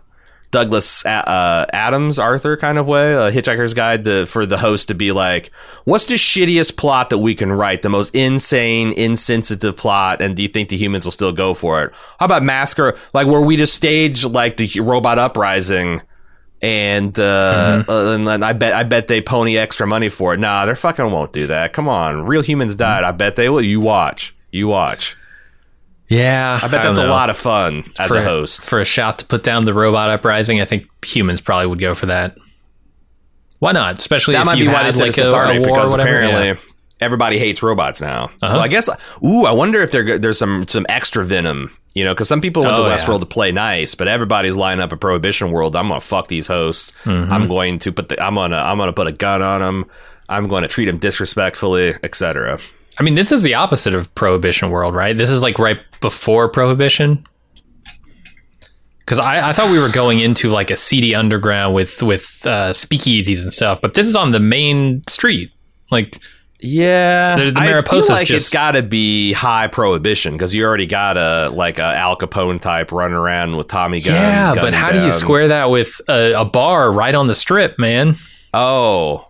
Douglas 0.51 1.05
uh, 1.05 1.65
Adams 1.73 2.17
Arthur 2.19 2.57
kind 2.57 2.77
of 2.77 2.87
way, 2.87 3.13
a 3.13 3.31
Hitchhiker's 3.31 3.73
Guide 3.73 4.05
to, 4.05 4.25
for 4.25 4.45
the 4.45 4.57
host 4.57 4.87
to 4.87 4.93
be 4.93 5.11
like, 5.11 5.51
"What's 5.83 6.05
the 6.05 6.15
shittiest 6.15 6.77
plot 6.77 7.09
that 7.09 7.17
we 7.17 7.35
can 7.35 7.51
write? 7.51 7.81
The 7.81 7.89
most 7.89 8.15
insane, 8.15 8.93
insensitive 8.93 9.75
plot, 9.75 10.21
and 10.21 10.35
do 10.35 10.41
you 10.41 10.47
think 10.47 10.69
the 10.69 10.77
humans 10.77 11.05
will 11.05 11.11
still 11.11 11.31
go 11.31 11.53
for 11.53 11.83
it? 11.83 11.93
How 12.19 12.25
about 12.25 12.43
Massacre, 12.43 12.97
like 13.13 13.27
where 13.27 13.41
we 13.41 13.57
just 13.57 13.73
stage 13.73 14.25
like 14.25 14.57
the 14.57 14.79
robot 14.81 15.19
uprising?" 15.19 16.01
And 16.61 17.17
uh, 17.19 17.83
uh, 17.87 18.17
and 18.17 18.43
I 18.43 18.53
bet 18.53 18.73
I 18.73 18.83
bet 18.83 19.07
they 19.07 19.21
pony 19.21 19.57
extra 19.57 19.85
money 19.85 20.09
for 20.09 20.33
it. 20.33 20.39
Nah, 20.39 20.65
they're 20.65 20.75
fucking 20.75 21.11
won't 21.11 21.33
do 21.33 21.47
that. 21.47 21.73
Come 21.73 21.87
on, 21.87 22.25
real 22.25 22.41
humans 22.41 22.75
died. 22.75 23.03
I 23.03 23.11
bet 23.11 23.35
they 23.35 23.49
will. 23.49 23.61
You 23.61 23.81
watch. 23.81 24.35
You 24.51 24.67
watch. 24.67 25.15
Yeah, 26.07 26.59
I 26.61 26.67
bet 26.67 26.83
that's 26.83 26.97
a 26.99 27.07
lot 27.07 27.29
of 27.29 27.37
fun 27.37 27.83
as 27.97 28.09
for 28.09 28.17
a 28.17 28.21
host. 28.23 28.69
for 28.69 28.79
a 28.79 28.85
shot 28.85 29.19
to 29.19 29.25
put 29.25 29.41
down 29.43 29.65
the 29.65 29.73
robot 29.73 30.09
uprising. 30.09 30.61
I 30.61 30.65
think 30.65 30.87
humans 31.03 31.41
probably 31.41 31.67
would 31.67 31.79
go 31.79 31.95
for 31.95 32.05
that. 32.05 32.35
Why 33.59 33.71
not? 33.71 33.97
Especially 33.97 34.33
That 34.33 34.41
if 34.41 34.45
might 34.45 34.57
you 34.57 34.65
be 34.65 34.67
why 34.67 34.79
had 34.83 34.87
they 34.87 34.91
said 34.91 35.01
like 35.01 35.07
it's 35.09 35.17
a, 35.17 35.21
a 35.21 35.31
cathartic 35.31 35.61
war 35.65 35.69
or 35.69 35.73
because 35.75 35.91
whatever. 35.91 36.09
apparently 36.09 36.47
Yeah. 36.49 36.55
everybody 37.01 37.39
hates 37.39 37.63
robots 37.63 38.01
now. 38.01 38.25
Uh-huh. 38.25 38.51
So 38.51 38.59
I 38.59 38.67
guess, 38.67 38.89
ooh, 39.23 39.45
I 39.45 39.51
wonder 39.51 39.81
if 39.81 39.91
there, 39.91 40.19
there's 40.19 40.37
some 40.37 40.63
some 40.67 40.85
extra 40.89 41.23
venom. 41.25 41.75
You 41.95 42.03
know, 42.03 42.13
because 42.13 42.27
some 42.27 42.41
people 42.41 42.61
went 42.63 42.77
Oh, 42.77 42.83
to 42.83 42.89
yeah. 42.89 42.97
Westworld 42.97 43.21
to 43.21 43.25
play 43.25 43.53
nice, 43.53 43.95
but 43.95 44.09
everybody's 44.09 44.57
lining 44.57 44.83
up 44.83 44.91
a 44.91 44.97
Prohibition 44.97 45.51
world. 45.51 45.77
I'm 45.77 45.87
gonna 45.87 46.01
fuck 46.01 46.27
these 46.27 46.45
hosts. 46.45 46.91
Mm-hmm. 47.05 47.31
I'm 47.31 47.47
going 47.47 47.79
to 47.79 47.91
put 47.93 48.09
the 48.09 48.21
I'm 48.21 48.35
gonna 48.35 48.57
I'm 48.57 48.77
gonna 48.77 48.91
put 48.93 49.07
a 49.07 49.13
gun 49.13 49.41
on 49.41 49.61
them. 49.61 49.85
I'm 50.27 50.49
going 50.49 50.63
to 50.63 50.67
treat 50.67 50.85
them 50.87 50.97
disrespectfully, 50.97 51.93
etc. 52.03 52.59
I 52.99 53.03
mean, 53.03 53.15
this 53.15 53.31
is 53.31 53.43
the 53.43 53.53
opposite 53.53 53.93
of 53.93 54.13
Prohibition 54.15 54.71
world, 54.71 54.93
right? 54.95 55.15
This 55.17 55.29
is 55.29 55.41
like 55.43 55.57
right 55.59 55.79
before 56.05 56.47
Prohibition. 56.49 57.25
Because 58.99 59.19
I, 59.19 59.49
I 59.49 59.53
thought 59.53 59.71
we 59.71 59.79
were 59.79 59.89
going 59.89 60.19
into 60.19 60.49
like 60.49 60.71
a 60.71 60.77
seedy 60.77 61.13
underground 61.15 61.75
with 61.75 62.01
with 62.01 62.41
uh, 62.45 62.71
speakeasies 62.73 63.41
and 63.43 63.51
stuff, 63.53 63.79
but 63.81 63.93
this 63.93 64.07
is 64.07 64.15
on 64.15 64.31
the 64.31 64.39
main 64.39 65.01
street. 65.07 65.51
Like, 65.91 66.17
Yeah, 66.59 67.35
The- 67.35 67.51
the 67.51 67.59
I 67.61 67.65
feel 67.65 67.81
Mariposa's 67.83 68.09
like 68.09 68.21
it's 68.23 68.29
just- 68.31 68.53
got 68.53 68.71
to 68.71 68.81
be 68.81 69.33
high 69.33 69.67
prohibition 69.67 70.33
because 70.33 70.55
you 70.55 70.63
already 70.65 70.87
got 70.87 71.17
a 71.17 71.49
like 71.53 71.77
a 71.77 71.83
Al 71.95 72.17
Capone 72.17 72.59
type 72.59 72.91
running 72.91 73.17
around 73.17 73.55
with 73.55 73.67
Tommy 73.67 73.99
guns. 73.99 74.15
yeah, 74.15 74.49
but 74.55 74.61
gunning 74.61 74.73
how 74.79 74.91
do 74.91 75.03
you 75.05 75.11
square 75.11 75.47
that 75.49 75.69
with 75.69 76.01
a, 76.07 76.33
a 76.33 76.45
bar 76.45 76.91
right 76.91 77.13
on 77.13 77.27
the 77.27 77.35
strip, 77.35 77.77
man? 77.77 78.15
Oh, 78.55 79.27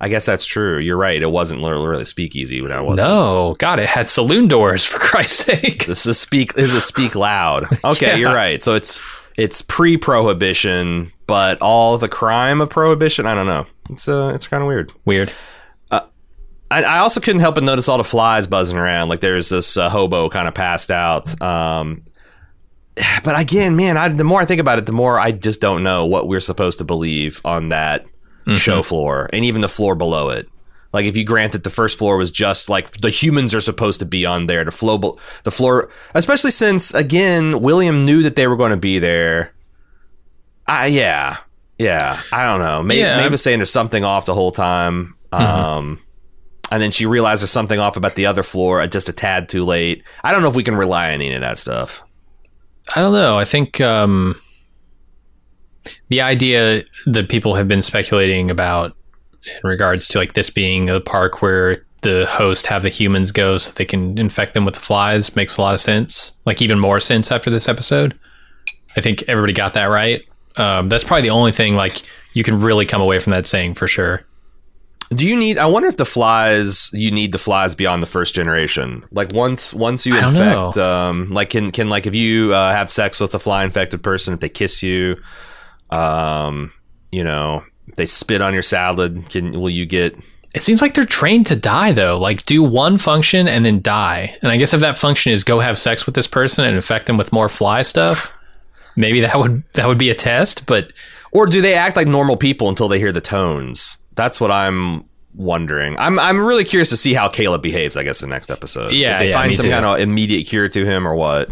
I 0.00 0.08
guess 0.10 0.26
that's 0.26 0.44
true. 0.44 0.78
You're 0.78 0.96
right. 0.98 1.20
It 1.22 1.30
wasn't 1.30 1.62
really, 1.62 2.04
speakeasy 2.04 2.60
when 2.60 2.70
I 2.72 2.80
was. 2.82 2.98
No, 2.98 3.56
God, 3.58 3.78
it 3.78 3.86
had 3.88 4.08
saloon 4.08 4.46
doors 4.46 4.84
for 4.84 4.98
Christ's 4.98 5.44
sake. 5.44 5.86
This 5.86 6.06
is 6.06 6.18
speak. 6.20 6.52
This 6.54 6.74
is 6.74 6.84
speak 6.84 7.14
loud. 7.14 7.64
Okay, 7.84 8.08
Yeah. 8.08 8.16
you're 8.16 8.34
right. 8.34 8.62
So 8.62 8.74
it's 8.74 9.00
it's 9.36 9.62
pre-prohibition, 9.62 11.12
but 11.26 11.60
all 11.62 11.96
the 11.98 12.08
crime 12.08 12.60
of 12.60 12.68
prohibition. 12.70 13.26
I 13.26 13.34
don't 13.34 13.46
know. 13.46 13.66
It's 13.90 14.08
uh, 14.08 14.32
it's 14.34 14.46
kind 14.48 14.62
of 14.62 14.66
weird. 14.68 14.92
Weird. 15.04 15.32
I, 16.68 16.82
I 16.82 16.98
also 16.98 17.20
couldn't 17.20 17.40
help 17.42 17.54
but 17.54 17.62
notice 17.64 17.88
all 17.88 17.96
the 17.98 18.02
flies 18.04 18.48
buzzing 18.48 18.76
around. 18.76 19.08
Like 19.08 19.20
there's 19.20 19.48
this 19.50 19.76
uh, 19.76 19.88
hobo 19.88 20.28
kind 20.28 20.48
of 20.48 20.54
passed 20.54 20.90
out. 20.90 21.40
Um, 21.40 22.02
but 23.24 23.38
again, 23.40 23.76
man, 23.76 23.96
I, 23.96 24.08
the 24.08 24.24
more 24.24 24.40
I 24.40 24.44
think 24.46 24.60
about 24.60 24.78
it, 24.78 24.86
the 24.86 24.92
more 24.92 25.18
I 25.20 25.30
just 25.30 25.60
don't 25.60 25.82
know 25.84 26.04
what 26.06 26.26
we're 26.28 26.40
supposed 26.40 26.78
to 26.78 26.84
believe 26.84 27.40
on 27.44 27.68
that 27.68 28.04
show 28.54 28.82
floor 28.82 29.28
and 29.32 29.44
even 29.44 29.60
the 29.60 29.68
floor 29.68 29.94
below 29.96 30.28
it. 30.30 30.48
Like 30.92 31.04
if 31.06 31.16
you 31.16 31.24
grant 31.24 31.52
that 31.52 31.64
the 31.64 31.70
first 31.70 31.98
floor 31.98 32.16
was 32.16 32.30
just 32.30 32.68
like 32.68 32.90
the 33.00 33.10
humans 33.10 33.54
are 33.54 33.60
supposed 33.60 33.98
to 34.00 34.06
be 34.06 34.24
on 34.24 34.46
there, 34.46 34.64
the 34.64 34.70
flow, 34.70 34.96
be- 34.98 35.10
the 35.42 35.50
floor, 35.50 35.90
especially 36.14 36.52
since 36.52 36.94
again 36.94 37.60
William 37.60 38.04
knew 38.04 38.22
that 38.22 38.36
they 38.36 38.46
were 38.46 38.56
going 38.56 38.70
to 38.70 38.76
be 38.76 38.98
there. 38.98 39.52
I 40.66 40.86
yeah, 40.86 41.38
yeah. 41.78 42.20
I 42.32 42.44
don't 42.44 42.60
know. 42.60 42.82
Maybe 42.82 43.00
Yeah. 43.00 43.16
maybe 43.18 43.36
saying 43.36 43.58
there's 43.58 43.70
something 43.70 44.04
off 44.04 44.26
the 44.26 44.34
whole 44.34 44.52
time. 44.52 45.14
Um, 45.32 46.00
and 46.70 46.80
then 46.82 46.90
she 46.90 47.04
realized 47.04 47.42
there's 47.42 47.50
something 47.50 47.78
off 47.78 47.96
about 47.96 48.14
the 48.14 48.26
other 48.26 48.42
floor 48.42 48.80
uh, 48.80 48.86
just 48.86 49.08
a 49.08 49.12
tad 49.12 49.48
too 49.48 49.64
late. 49.64 50.02
I 50.24 50.32
don't 50.32 50.40
know 50.42 50.48
if 50.48 50.54
we 50.56 50.62
can 50.62 50.76
rely 50.76 51.08
on 51.08 51.14
any 51.20 51.32
of 51.34 51.40
that 51.42 51.58
stuff. 51.58 52.02
I 52.94 53.00
don't 53.00 53.12
know. 53.12 53.36
I 53.36 53.44
think 53.44 53.80
um, 53.80 54.40
the 56.08 56.20
idea 56.20 56.84
that 57.06 57.28
people 57.28 57.54
have 57.54 57.68
been 57.68 57.82
speculating 57.82 58.50
about 58.50 58.96
in 59.46 59.68
regards 59.68 60.08
to 60.08 60.18
like 60.18 60.34
this 60.34 60.50
being 60.50 60.90
a 60.90 61.00
park 61.00 61.42
where 61.42 61.84
the 62.02 62.26
host 62.26 62.66
have 62.66 62.82
the 62.82 62.88
humans 62.88 63.32
go 63.32 63.58
so 63.58 63.72
they 63.72 63.84
can 63.84 64.16
infect 64.18 64.54
them 64.54 64.64
with 64.64 64.74
the 64.74 64.80
flies 64.80 65.34
makes 65.34 65.56
a 65.56 65.60
lot 65.60 65.74
of 65.74 65.80
sense. 65.80 66.32
Like 66.44 66.62
even 66.62 66.78
more 66.78 67.00
sense 67.00 67.32
after 67.32 67.50
this 67.50 67.68
episode. 67.68 68.18
I 68.96 69.00
think 69.00 69.24
everybody 69.28 69.52
got 69.52 69.74
that 69.74 69.86
right. 69.86 70.22
Um, 70.56 70.88
that's 70.88 71.04
probably 71.04 71.22
the 71.22 71.30
only 71.30 71.52
thing 71.52 71.74
like 71.74 72.02
you 72.32 72.42
can 72.42 72.60
really 72.60 72.86
come 72.86 73.02
away 73.02 73.18
from 73.18 73.32
that 73.32 73.46
saying 73.46 73.74
for 73.74 73.88
sure. 73.88 74.24
Do 75.10 75.26
you 75.26 75.36
need? 75.36 75.58
I 75.58 75.66
wonder 75.66 75.88
if 75.88 75.98
the 75.98 76.04
flies 76.04 76.90
you 76.92 77.12
need 77.12 77.30
the 77.30 77.38
flies 77.38 77.76
beyond 77.76 78.02
the 78.02 78.08
first 78.08 78.34
generation. 78.34 79.04
Like 79.12 79.32
once 79.32 79.72
once 79.72 80.04
you 80.04 80.16
infect, 80.18 80.76
um, 80.78 81.30
like 81.30 81.50
can 81.50 81.70
can 81.70 81.88
like 81.88 82.06
if 82.06 82.14
you 82.14 82.52
uh, 82.52 82.72
have 82.72 82.90
sex 82.90 83.20
with 83.20 83.32
a 83.34 83.38
fly 83.38 83.62
infected 83.62 84.02
person, 84.02 84.34
if 84.34 84.40
they 84.40 84.48
kiss 84.48 84.82
you, 84.82 85.16
um, 85.96 86.72
you 87.10 87.24
know, 87.24 87.64
they 87.96 88.06
spit 88.06 88.42
on 88.42 88.52
your 88.52 88.62
salad, 88.62 89.30
can 89.30 89.58
will 89.58 89.70
you 89.70 89.86
get? 89.86 90.16
It 90.54 90.62
seems 90.62 90.80
like 90.80 90.94
they're 90.94 91.04
trained 91.04 91.46
to 91.46 91.56
die 91.56 91.92
though. 91.92 92.16
Like 92.16 92.44
do 92.44 92.62
one 92.62 92.98
function 92.98 93.48
and 93.48 93.64
then 93.64 93.80
die. 93.82 94.36
And 94.42 94.50
I 94.50 94.56
guess 94.56 94.74
if 94.74 94.80
that 94.80 94.98
function 94.98 95.32
is 95.32 95.44
go 95.44 95.60
have 95.60 95.78
sex 95.78 96.06
with 96.06 96.14
this 96.14 96.26
person 96.26 96.64
and 96.64 96.74
infect 96.76 97.06
them 97.06 97.16
with 97.16 97.32
more 97.32 97.48
fly 97.48 97.82
stuff, 97.82 98.32
maybe 98.96 99.20
that 99.20 99.38
would 99.38 99.62
that 99.74 99.86
would 99.86 99.98
be 99.98 100.10
a 100.10 100.14
test. 100.14 100.66
But 100.66 100.92
Or 101.32 101.46
do 101.46 101.60
they 101.60 101.74
act 101.74 101.96
like 101.96 102.06
normal 102.06 102.36
people 102.36 102.68
until 102.68 102.88
they 102.88 102.98
hear 102.98 103.12
the 103.12 103.20
tones? 103.20 103.98
That's 104.14 104.40
what 104.40 104.50
I'm 104.50 105.04
wondering. 105.34 105.98
I'm 105.98 106.18
I'm 106.18 106.40
really 106.40 106.64
curious 106.64 106.88
to 106.90 106.96
see 106.96 107.12
how 107.12 107.28
Caleb 107.28 107.62
behaves. 107.62 107.96
I 107.96 108.02
guess 108.02 108.22
in 108.22 108.30
the 108.30 108.34
next 108.34 108.50
episode. 108.50 108.92
Yeah, 108.92 109.14
if 109.14 109.20
they 109.20 109.28
yeah, 109.28 109.34
find 109.34 109.56
some 109.56 109.64
too. 109.66 109.70
kind 109.70 109.84
of 109.84 109.98
immediate 109.98 110.46
cure 110.46 110.68
to 110.68 110.84
him 110.86 111.06
or 111.06 111.14
what. 111.14 111.50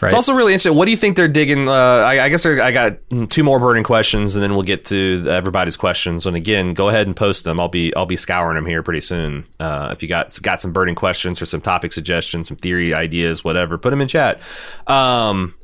Right. 0.00 0.08
It's 0.08 0.14
also 0.14 0.34
really 0.34 0.52
interesting. 0.52 0.76
What 0.76 0.84
do 0.84 0.90
you 0.90 0.96
think 0.96 1.16
they're 1.16 1.26
digging? 1.28 1.68
Uh, 1.68 1.72
I, 1.72 2.24
I 2.24 2.28
guess 2.28 2.44
I 2.44 2.70
got 2.70 2.98
two 3.30 3.42
more 3.42 3.58
burning 3.58 3.82
questions, 3.84 4.36
and 4.36 4.42
then 4.42 4.52
we'll 4.52 4.62
get 4.62 4.84
to 4.86 5.24
everybody's 5.28 5.76
questions. 5.76 6.26
And 6.26 6.36
again, 6.36 6.74
go 6.74 6.88
ahead 6.90 7.06
and 7.06 7.16
post 7.16 7.44
them. 7.44 7.58
I'll 7.58 7.68
be 7.68 7.94
I'll 7.96 8.04
be 8.04 8.16
scouring 8.16 8.56
them 8.56 8.66
here 8.66 8.82
pretty 8.82 9.00
soon. 9.00 9.44
Uh, 9.58 9.88
if 9.92 10.02
you 10.02 10.08
got 10.08 10.36
got 10.42 10.60
some 10.60 10.72
burning 10.72 10.94
questions 10.96 11.40
or 11.40 11.46
some 11.46 11.60
topic 11.62 11.92
suggestions, 11.92 12.48
some 12.48 12.56
theory 12.58 12.92
ideas, 12.92 13.42
whatever, 13.42 13.78
put 13.78 13.90
them 13.90 14.00
in 14.02 14.08
chat. 14.08 14.40
Um, 14.86 15.54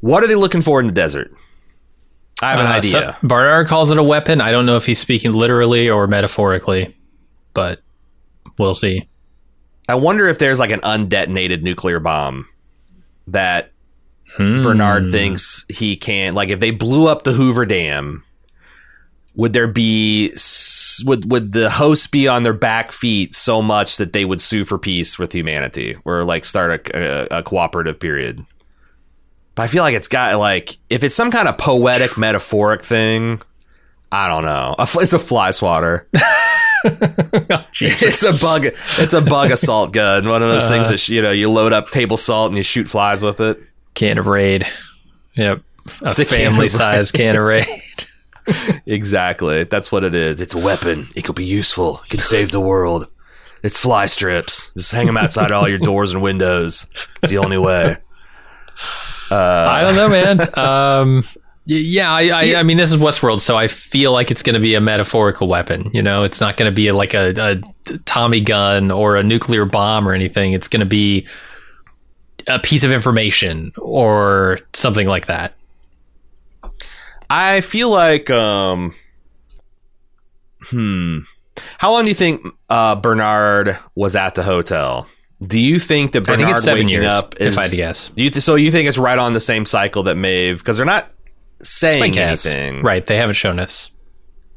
what 0.00 0.22
are 0.24 0.26
they 0.26 0.36
looking 0.36 0.62
for 0.62 0.80
in 0.80 0.86
the 0.86 0.92
desert? 0.92 1.32
I 2.40 2.52
have 2.52 2.60
an 2.60 2.66
Uh, 2.66 2.70
idea. 2.70 2.90
so- 3.20 3.26
Bernard 3.28 3.66
calls 3.68 3.90
it 3.90 3.98
a 3.98 4.02
weapon. 4.02 4.40
I 4.40 4.50
don't 4.52 4.64
know 4.66 4.76
if 4.76 4.86
he's 4.86 4.98
speaking 4.98 5.32
literally 5.32 5.90
or 5.90 6.06
metaphorically, 6.06 6.96
but 7.54 7.80
we'll 8.58 8.74
see. 8.74 9.06
I 9.88 9.96
wonder 9.96 10.28
if 10.28 10.38
there's 10.38 10.58
like 10.60 10.70
an 10.70 10.80
undetonated 10.80 11.62
nuclear 11.62 12.00
bomb 12.00 12.46
that 13.28 13.71
Hmm. 14.36 14.62
Bernard 14.62 15.10
thinks 15.10 15.64
he 15.68 15.96
can't. 15.96 16.34
Like, 16.34 16.48
if 16.48 16.60
they 16.60 16.70
blew 16.70 17.06
up 17.08 17.22
the 17.22 17.32
Hoover 17.32 17.66
Dam, 17.66 18.24
would 19.34 19.52
there 19.52 19.68
be 19.68 20.32
would 21.04 21.30
would 21.30 21.52
the 21.52 21.70
hosts 21.70 22.06
be 22.06 22.28
on 22.28 22.42
their 22.42 22.52
back 22.52 22.92
feet 22.92 23.34
so 23.34 23.62
much 23.62 23.96
that 23.96 24.12
they 24.12 24.24
would 24.24 24.40
sue 24.40 24.64
for 24.64 24.78
peace 24.78 25.18
with 25.18 25.32
humanity 25.32 25.96
or 26.04 26.24
like 26.24 26.44
start 26.44 26.88
a, 26.94 27.34
a, 27.34 27.38
a 27.38 27.42
cooperative 27.42 27.98
period? 27.98 28.44
But 29.54 29.64
I 29.64 29.66
feel 29.66 29.82
like 29.82 29.94
it's 29.94 30.08
got 30.08 30.38
like 30.38 30.76
if 30.90 31.02
it's 31.02 31.14
some 31.14 31.30
kind 31.30 31.48
of 31.48 31.58
poetic 31.58 32.16
metaphoric 32.16 32.82
thing. 32.82 33.40
I 34.10 34.28
don't 34.28 34.44
know. 34.44 34.74
A 34.78 34.86
It's 35.00 35.12
a 35.14 35.18
fly 35.18 35.50
swatter. 35.50 36.08
Oh, 36.84 37.64
It's 38.02 38.24
a 38.24 38.32
bug. 38.44 38.66
It's 38.98 39.14
a 39.14 39.20
bug 39.20 39.52
assault 39.52 39.92
gun. 39.92 40.28
One 40.28 40.42
of 40.42 40.48
those 40.48 40.66
things 40.66 40.88
that 40.88 41.08
you 41.08 41.22
know 41.22 41.30
you 41.30 41.48
load 41.48 41.72
up 41.72 41.90
table 41.90 42.16
salt 42.16 42.48
and 42.50 42.56
you 42.56 42.64
shoot 42.64 42.88
flies 42.88 43.22
with 43.22 43.40
it. 43.40 43.62
Can 43.94 44.18
of 44.18 44.26
raid. 44.26 44.66
Yep. 45.34 45.62
A 46.02 46.06
a 46.06 46.14
family 46.24 46.68
size 46.68 47.10
can 47.10 47.36
of 47.36 47.44
raid. 47.44 47.66
Exactly. 48.86 49.64
That's 49.64 49.92
what 49.92 50.04
it 50.04 50.14
is. 50.14 50.40
It's 50.40 50.54
a 50.54 50.58
weapon. 50.58 51.08
It 51.14 51.22
could 51.22 51.36
be 51.36 51.44
useful. 51.44 52.00
It 52.04 52.10
can 52.10 52.20
save 52.20 52.50
the 52.50 52.60
world. 52.60 53.06
It's 53.62 53.80
fly 53.80 54.06
strips. 54.06 54.72
Just 54.74 54.90
hang 54.90 55.06
them 55.06 55.16
outside 55.16 55.52
all 55.52 55.68
your 55.68 55.78
doors 55.78 56.12
and 56.12 56.22
windows. 56.22 56.86
It's 57.18 57.30
the 57.30 57.38
only 57.38 57.58
way. 57.58 57.96
I 59.30 59.82
don't 59.82 59.94
know, 59.94 60.08
man. 60.08 60.58
Um, 60.58 61.24
yeah, 61.64 62.10
I, 62.10 62.22
I, 62.28 62.54
I 62.56 62.62
mean, 62.64 62.76
this 62.76 62.92
is 62.92 63.00
Westworld, 63.00 63.40
so 63.40 63.56
I 63.56 63.68
feel 63.68 64.12
like 64.12 64.30
it's 64.30 64.42
going 64.42 64.54
to 64.54 64.60
be 64.60 64.74
a 64.74 64.80
metaphorical 64.80 65.46
weapon. 65.46 65.90
You 65.94 66.02
know, 66.02 66.24
it's 66.24 66.40
not 66.40 66.56
going 66.56 66.70
to 66.70 66.74
be 66.74 66.90
like 66.90 67.14
a 67.14 67.62
Tommy 68.04 68.40
gun 68.40 68.90
or 68.90 69.16
a 69.16 69.22
nuclear 69.22 69.64
bomb 69.64 70.06
or 70.06 70.12
anything. 70.12 70.52
It's 70.52 70.68
going 70.68 70.80
to 70.80 70.86
be 70.86 71.26
a 72.48 72.58
piece 72.58 72.84
of 72.84 72.92
information 72.92 73.72
or 73.78 74.58
something 74.74 75.06
like 75.06 75.26
that. 75.26 75.54
I 77.30 77.60
feel 77.62 77.88
like, 77.90 78.28
um, 78.30 78.94
hmm. 80.66 81.18
How 81.78 81.92
long 81.92 82.04
do 82.04 82.08
you 82.08 82.14
think 82.14 82.46
uh, 82.70 82.96
Bernard 82.96 83.76
was 83.94 84.16
at 84.16 84.34
the 84.34 84.42
hotel? 84.42 85.06
Do 85.46 85.58
you 85.58 85.78
think 85.78 86.12
that 86.12 86.24
Bernard 86.24 86.40
I 86.42 86.44
think 86.44 86.56
it's 86.56 86.64
seven 86.64 86.86
waking 86.86 87.02
years, 87.02 87.12
up 87.12 87.34
if 87.40 87.48
is? 87.54 87.58
I 87.58 87.62
had 87.62 87.70
to 87.72 87.76
guess. 87.76 88.10
You 88.16 88.30
th- 88.30 88.42
so 88.42 88.54
you 88.54 88.70
think 88.70 88.88
it's 88.88 88.98
right 88.98 89.18
on 89.18 89.32
the 89.32 89.40
same 89.40 89.64
cycle 89.64 90.04
that 90.04 90.16
Maeve? 90.16 90.58
Because 90.58 90.76
they're 90.76 90.86
not 90.86 91.10
saying 91.62 92.16
anything. 92.18 92.82
Right. 92.82 93.04
They 93.04 93.16
haven't 93.16 93.34
shown 93.34 93.58
us. 93.58 93.90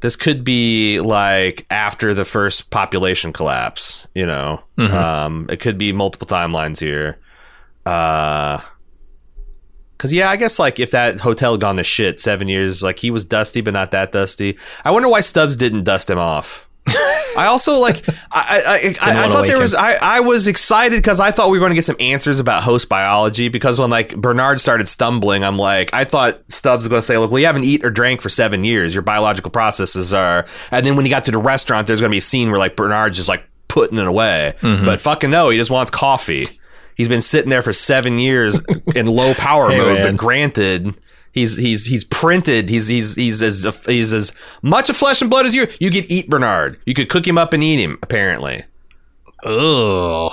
this 0.00 0.14
could 0.14 0.44
be 0.44 1.00
like 1.00 1.66
after 1.70 2.12
the 2.14 2.24
first 2.24 2.70
population 2.70 3.32
collapse 3.32 4.06
you 4.14 4.26
know 4.26 4.60
Mhm. 4.78 4.92
um 4.92 5.46
it 5.48 5.58
could 5.58 5.78
be 5.78 5.90
multiple 5.92 6.26
timelines 6.26 6.78
here 6.78 7.18
uh 7.86 8.60
because 9.96 10.12
yeah 10.12 10.28
i 10.28 10.36
guess 10.36 10.58
like 10.58 10.78
if 10.78 10.90
that 10.90 11.20
hotel 11.20 11.52
had 11.52 11.60
gone 11.60 11.76
to 11.76 11.84
shit 11.84 12.20
seven 12.20 12.48
years 12.48 12.82
like 12.82 12.98
he 12.98 13.10
was 13.10 13.24
dusty 13.24 13.60
but 13.60 13.72
not 13.72 13.90
that 13.90 14.12
dusty. 14.12 14.56
I 14.84 14.90
wonder 14.90 15.08
why 15.08 15.20
stubbs 15.20 15.56
didn't 15.56 15.84
dust 15.84 16.08
him 16.08 16.18
off. 16.18 16.68
I 17.36 17.46
also 17.46 17.78
like 17.78 18.08
I 18.08 18.94
I, 19.02 19.10
I, 19.10 19.24
I, 19.24 19.28
thought 19.28 19.46
there 19.46 19.56
him. 19.56 19.62
was 19.62 19.74
I, 19.74 19.94
I 19.94 20.20
was 20.20 20.46
excited 20.46 20.96
because 20.96 21.20
I 21.20 21.32
thought 21.32 21.50
we 21.50 21.58
were 21.58 21.62
going 21.62 21.72
to 21.72 21.74
get 21.74 21.84
some 21.84 21.96
answers 21.98 22.38
about 22.38 22.62
host 22.62 22.88
biology 22.88 23.48
because 23.48 23.78
when 23.78 23.90
like 23.90 24.16
Bernard 24.16 24.60
started 24.60 24.88
stumbling 24.88 25.44
I'm 25.44 25.58
like 25.58 25.92
I 25.92 26.04
thought 26.04 26.40
Stubbs 26.48 26.84
was 26.84 26.88
going 26.88 27.02
to 27.02 27.06
say 27.06 27.18
look 27.18 27.30
well 27.30 27.40
you 27.40 27.46
haven't 27.46 27.64
eat 27.64 27.84
or 27.84 27.90
drank 27.90 28.22
for 28.22 28.28
seven 28.28 28.64
years. 28.64 28.94
Your 28.94 29.02
biological 29.02 29.50
processes 29.50 30.14
are 30.14 30.46
and 30.70 30.86
then 30.86 30.96
when 30.96 31.04
he 31.04 31.10
got 31.10 31.24
to 31.26 31.32
the 31.32 31.38
restaurant 31.38 31.86
there's 31.86 32.00
going 32.00 32.10
to 32.10 32.14
be 32.14 32.18
a 32.18 32.22
scene 32.22 32.50
where 32.50 32.58
like 32.58 32.76
Bernard's 32.76 33.16
just 33.16 33.28
like 33.28 33.44
putting 33.68 33.98
it 33.98 34.06
away. 34.06 34.54
Mm-hmm. 34.60 34.86
but 34.86 35.02
fucking 35.02 35.30
no 35.30 35.50
he 35.50 35.58
just 35.58 35.70
wants 35.70 35.90
coffee 35.90 36.48
he's 36.96 37.08
been 37.08 37.20
sitting 37.20 37.50
there 37.50 37.62
for 37.62 37.72
seven 37.72 38.18
years 38.18 38.60
in 38.96 39.06
low 39.06 39.34
power 39.34 39.70
Hey, 39.70 39.78
mode 39.78 39.98
man. 39.98 40.06
but 40.08 40.16
granted 40.16 40.94
He's 41.32 41.54
he's 41.58 41.84
he's 41.84 42.02
printed. 42.04 42.70
He's 42.70 42.86
he's 42.88 43.14
he's 43.14 43.42
as 43.42 43.62
he's 43.84 44.14
as 44.14 44.32
much 44.62 44.88
of 44.88 44.96
flesh 44.96 45.20
and 45.20 45.28
blood 45.28 45.44
as 45.44 45.54
you. 45.54 45.66
You 45.78 45.90
could 45.90 46.10
eat 46.10 46.30
Bernard. 46.30 46.80
You 46.86 46.94
could 46.94 47.10
cook 47.10 47.28
him 47.28 47.36
up 47.36 47.52
and 47.52 47.62
eat 47.62 47.78
him. 47.78 47.98
Apparently, 48.02 48.64
Oh, 49.44 50.30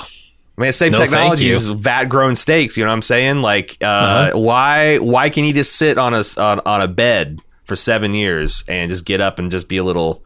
I 0.57 0.61
mean, 0.61 0.71
same 0.71 0.93
No, 0.93 0.99
technology 0.99 1.49
as 1.51 1.65
vat 1.65 2.05
grown 2.05 2.35
steaks. 2.35 2.77
You 2.77 2.83
know 2.85 2.89
what 2.91 2.95
I'm 2.95 3.01
saying? 3.01 3.41
Like, 3.41 3.77
uh, 3.81 3.85
Uh-huh. 3.85 4.39
why 4.39 4.97
why 4.99 5.29
can 5.29 5.43
he 5.43 5.51
just 5.51 5.75
sit 5.75 5.97
on 5.97 6.13
a 6.13 6.23
on, 6.37 6.61
on 6.65 6.81
a 6.81 6.87
bed 6.87 7.41
for 7.65 7.75
seven 7.75 8.13
years 8.13 8.63
and 8.69 8.89
just 8.89 9.03
get 9.05 9.19
up 9.19 9.39
and 9.39 9.51
just 9.51 9.67
be 9.67 9.77
a 9.77 9.83
little 9.83 10.23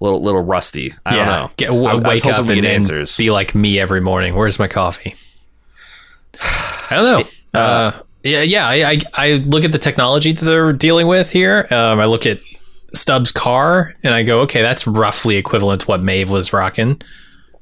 little 0.00 0.22
little 0.22 0.42
rusty? 0.42 0.94
I 1.04 1.16
yeah. 1.16 1.24
don't 1.24 1.34
know. 1.34 1.50
Get, 1.56 1.70
I- 1.70 1.74
I 1.74 1.76
w- 1.92 2.02
was 2.02 2.04
wake 2.04 2.22
hoping 2.22 2.38
up 2.40 2.46
we 2.46 2.52
and, 2.54 2.62
get 2.62 2.68
and 2.68 2.76
answers. 2.76 3.16
be 3.16 3.30
like 3.32 3.54
me 3.56 3.80
every 3.80 4.00
morning. 4.00 4.36
Where's 4.36 4.60
my 4.60 4.68
coffee? 4.68 5.16
I 6.40 6.88
don't 6.90 7.04
know. 7.04 7.28
Uh, 7.52 7.90
yeah, 8.22 8.42
yeah. 8.42 8.68
I, 8.68 8.74
I 8.92 8.98
I 9.14 9.32
look 9.46 9.64
at 9.64 9.72
the 9.72 9.78
technology 9.78 10.30
that 10.30 10.44
they're 10.44 10.72
dealing 10.72 11.08
with 11.08 11.32
here. 11.32 11.66
Um, 11.72 11.98
I 11.98 12.04
look 12.04 12.24
at 12.24 12.38
Stubbs' 12.94 13.32
car, 13.32 13.92
and 14.04 14.14
I 14.14 14.22
go, 14.22 14.42
okay, 14.42 14.62
that's 14.62 14.86
roughly 14.86 15.34
equivalent 15.34 15.80
to 15.80 15.86
what 15.88 16.00
Maeve 16.00 16.30
was 16.30 16.52
rocking 16.52 17.02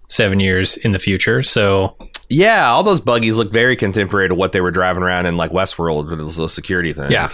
seven 0.08 0.40
years 0.40 0.76
in 0.76 0.92
the 0.92 0.98
future. 0.98 1.42
So 1.42 1.96
Yeah, 2.28 2.68
all 2.68 2.82
those 2.82 3.00
buggies 3.00 3.38
look 3.38 3.50
very 3.50 3.76
contemporary 3.76 4.28
to 4.28 4.34
what 4.34 4.52
they 4.52 4.60
were 4.60 4.70
driving 4.70 5.02
around 5.02 5.24
in 5.24 5.38
like 5.38 5.52
Westworld 5.52 6.10
with 6.10 6.18
those 6.18 6.36
little 6.36 6.48
security 6.48 6.92
things. 6.92 7.12
Yeah. 7.12 7.28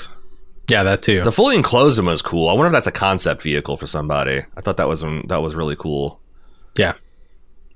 yeah, 0.69 0.83
that 0.85 1.03
too. 1.03 1.23
The 1.23 1.33
fully 1.33 1.57
enclosed 1.57 1.99
one 1.99 2.07
was 2.07 2.23
cool. 2.23 2.49
I 2.49 2.53
wonder 2.53 2.67
if 2.67 2.73
that's 2.73 2.87
a 2.87 2.93
concept 2.93 3.43
vehicle 3.43 3.77
for 3.77 3.87
somebody. 3.89 4.43
I 4.57 4.61
thought 4.61 4.77
that 4.77 4.87
was 4.89 5.01
that 5.27 5.43
was 5.43 5.57
really 5.57 5.77
cool. 5.77 6.21
yeah, 6.79 6.95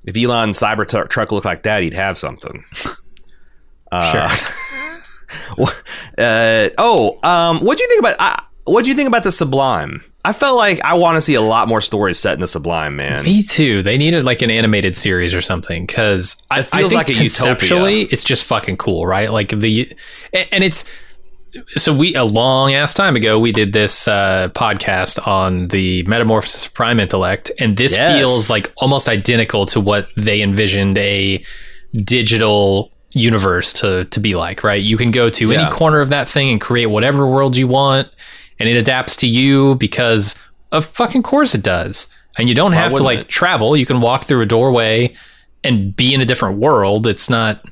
If 0.04 0.16
Elon 0.16 0.50
Cybertruck 0.50 1.32
looked 1.32 1.46
like 1.46 1.62
that, 1.64 1.82
he'd 1.82 1.94
have 1.94 2.16
something. 2.18 2.64
Uh, 3.90 4.28
uh, 6.18 6.68
oh, 6.78 7.18
um, 7.22 7.60
what 7.64 7.78
do 7.78 7.84
you 7.84 7.88
think 7.88 8.00
about? 8.00 8.44
What 8.64 8.84
do 8.84 8.90
you 8.90 8.96
think 8.96 9.08
about 9.08 9.22
the 9.24 9.32
Sublime? 9.32 10.02
I 10.24 10.32
felt 10.34 10.58
like 10.58 10.80
I 10.84 10.94
want 10.94 11.16
to 11.16 11.20
see 11.22 11.34
a 11.34 11.40
lot 11.40 11.68
more 11.68 11.80
stories 11.80 12.18
set 12.18 12.34
in 12.34 12.40
the 12.40 12.46
Sublime, 12.46 12.96
man. 12.96 13.24
Me 13.24 13.42
too. 13.42 13.82
They 13.82 13.96
needed 13.96 14.24
like 14.24 14.42
an 14.42 14.50
animated 14.50 14.94
series 14.96 15.34
or 15.34 15.40
something 15.40 15.86
because 15.86 16.36
I, 16.50 16.58
I 16.58 16.62
think 16.62 16.92
like 16.92 17.08
a 17.08 17.14
conceptually 17.14 18.00
utopia. 18.00 18.12
it's 18.12 18.24
just 18.24 18.44
fucking 18.44 18.76
cool, 18.76 19.06
right? 19.06 19.30
Like 19.30 19.48
the 19.48 19.90
and 20.34 20.48
and 20.52 20.64
it's 20.64 20.84
so 21.78 21.94
we 21.94 22.14
a 22.14 22.24
long 22.24 22.74
ass 22.74 22.92
time 22.92 23.16
ago 23.16 23.38
we 23.40 23.52
did 23.52 23.72
this 23.72 24.06
uh, 24.06 24.48
podcast 24.54 25.26
on 25.26 25.68
the 25.68 26.02
metamorphosis 26.02 26.66
of 26.66 26.74
prime 26.74 27.00
intellect, 27.00 27.50
and 27.58 27.78
this 27.78 27.92
Yes. 27.96 28.18
feels 28.18 28.50
like 28.50 28.70
almost 28.76 29.08
identical 29.08 29.64
to 29.66 29.80
what 29.80 30.10
they 30.14 30.42
envisioned 30.42 30.98
a 30.98 31.42
digital 31.94 32.92
universe 33.12 33.72
to 33.74 34.04
to 34.06 34.20
be 34.20 34.34
like. 34.34 34.62
Right? 34.64 34.82
You 34.82 34.96
can 34.96 35.10
go 35.10 35.30
to 35.30 35.50
Yeah. 35.50 35.62
any 35.62 35.70
corner 35.70 36.00
of 36.00 36.08
that 36.10 36.28
thing 36.28 36.50
and 36.50 36.60
create 36.60 36.86
whatever 36.86 37.26
world 37.26 37.56
you 37.56 37.68
want, 37.68 38.08
and 38.58 38.68
it 38.68 38.76
adapts 38.76 39.16
to 39.16 39.26
you 39.26 39.74
because 39.76 40.34
of 40.72 40.84
fucking 40.84 41.22
course 41.22 41.54
it 41.54 41.62
does. 41.62 42.08
And 42.36 42.48
you 42.48 42.54
don't 42.54 42.72
have 42.72 42.94
to 42.94 43.02
like 43.02 43.18
it? 43.20 43.28
travel. 43.28 43.76
You 43.76 43.84
can 43.86 44.00
walk 44.00 44.24
through 44.24 44.42
a 44.42 44.46
doorway 44.46 45.12
and 45.64 45.96
be 45.96 46.14
in 46.14 46.20
a 46.20 46.24
different 46.24 46.58
world. 46.58 47.06
It's 47.06 47.28
not. 47.28 47.64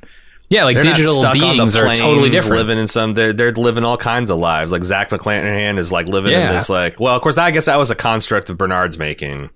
Yeah, 0.49 0.63
like 0.63 0.75
They're 0.75 0.83
digital 0.83 1.21
beings 1.33 1.75
are 1.75 1.93
totally 1.95 2.29
different. 2.29 2.55
Living 2.57 2.77
in 2.77 2.87
some, 2.87 3.13
they're 3.13 3.33
they're 3.33 3.51
living 3.51 3.83
all 3.83 3.97
kinds 3.97 4.29
of 4.29 4.37
lives. 4.39 4.71
Like 4.71 4.83
Zahn 4.83 5.05
McClarnon 5.05 5.77
is 5.77 5.91
like 5.91 6.07
living 6.07 6.33
in 6.33 6.49
this 6.49 6.69
like. 6.69 6.99
Well, 6.99 7.15
of 7.15 7.21
course, 7.21 7.37
I 7.37 7.51
guess 7.51 7.65
that 7.65 7.77
was 7.77 7.91
a 7.91 7.95
construct 7.95 8.49
of 8.49 8.57
Bernard's 8.57 8.97
making, 8.97 9.49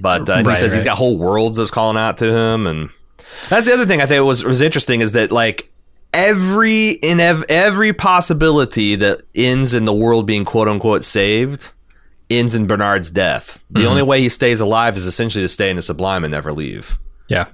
but 0.00 0.28
uh, 0.28 0.34
and 0.34 0.46
he 0.46 0.48
Right, 0.50 0.58
says 0.58 0.72
he's 0.72 0.82
right. 0.82 0.90
got 0.90 0.98
whole 0.98 1.16
worlds 1.16 1.58
that's 1.58 1.70
calling 1.70 1.96
out 1.96 2.16
to 2.18 2.24
him, 2.32 2.66
and 2.66 2.90
that's 3.48 3.66
the 3.66 3.72
other 3.72 3.86
thing 3.86 4.00
I 4.00 4.06
think 4.06 4.24
was 4.24 4.44
was 4.44 4.60
interesting 4.60 5.00
is 5.00 5.12
that 5.12 5.30
like 5.30 5.70
every 6.12 6.90
in 6.90 7.20
ev- 7.20 7.44
every 7.48 7.92
possibility 7.92 8.96
that 8.96 9.22
ends 9.34 9.74
in 9.74 9.84
the 9.84 9.92
world 9.94 10.26
being 10.26 10.44
quote 10.44 10.68
unquote 10.68 11.04
saved 11.04 11.72
ends 12.30 12.54
in 12.54 12.66
Bernard's 12.66 13.10
death. 13.10 13.62
The 13.70 13.80
Mm-hmm. 13.80 13.88
only 13.88 14.02
way 14.02 14.20
he 14.20 14.28
stays 14.28 14.60
alive 14.60 14.96
is 14.96 15.06
essentially 15.06 15.44
to 15.44 15.48
stay 15.48 15.70
in 15.70 15.76
the 15.76 15.82
Sublime 15.82 16.24
and 16.24 16.32
never 16.32 16.52
leave. 16.52 16.98
yeah. 17.28 17.46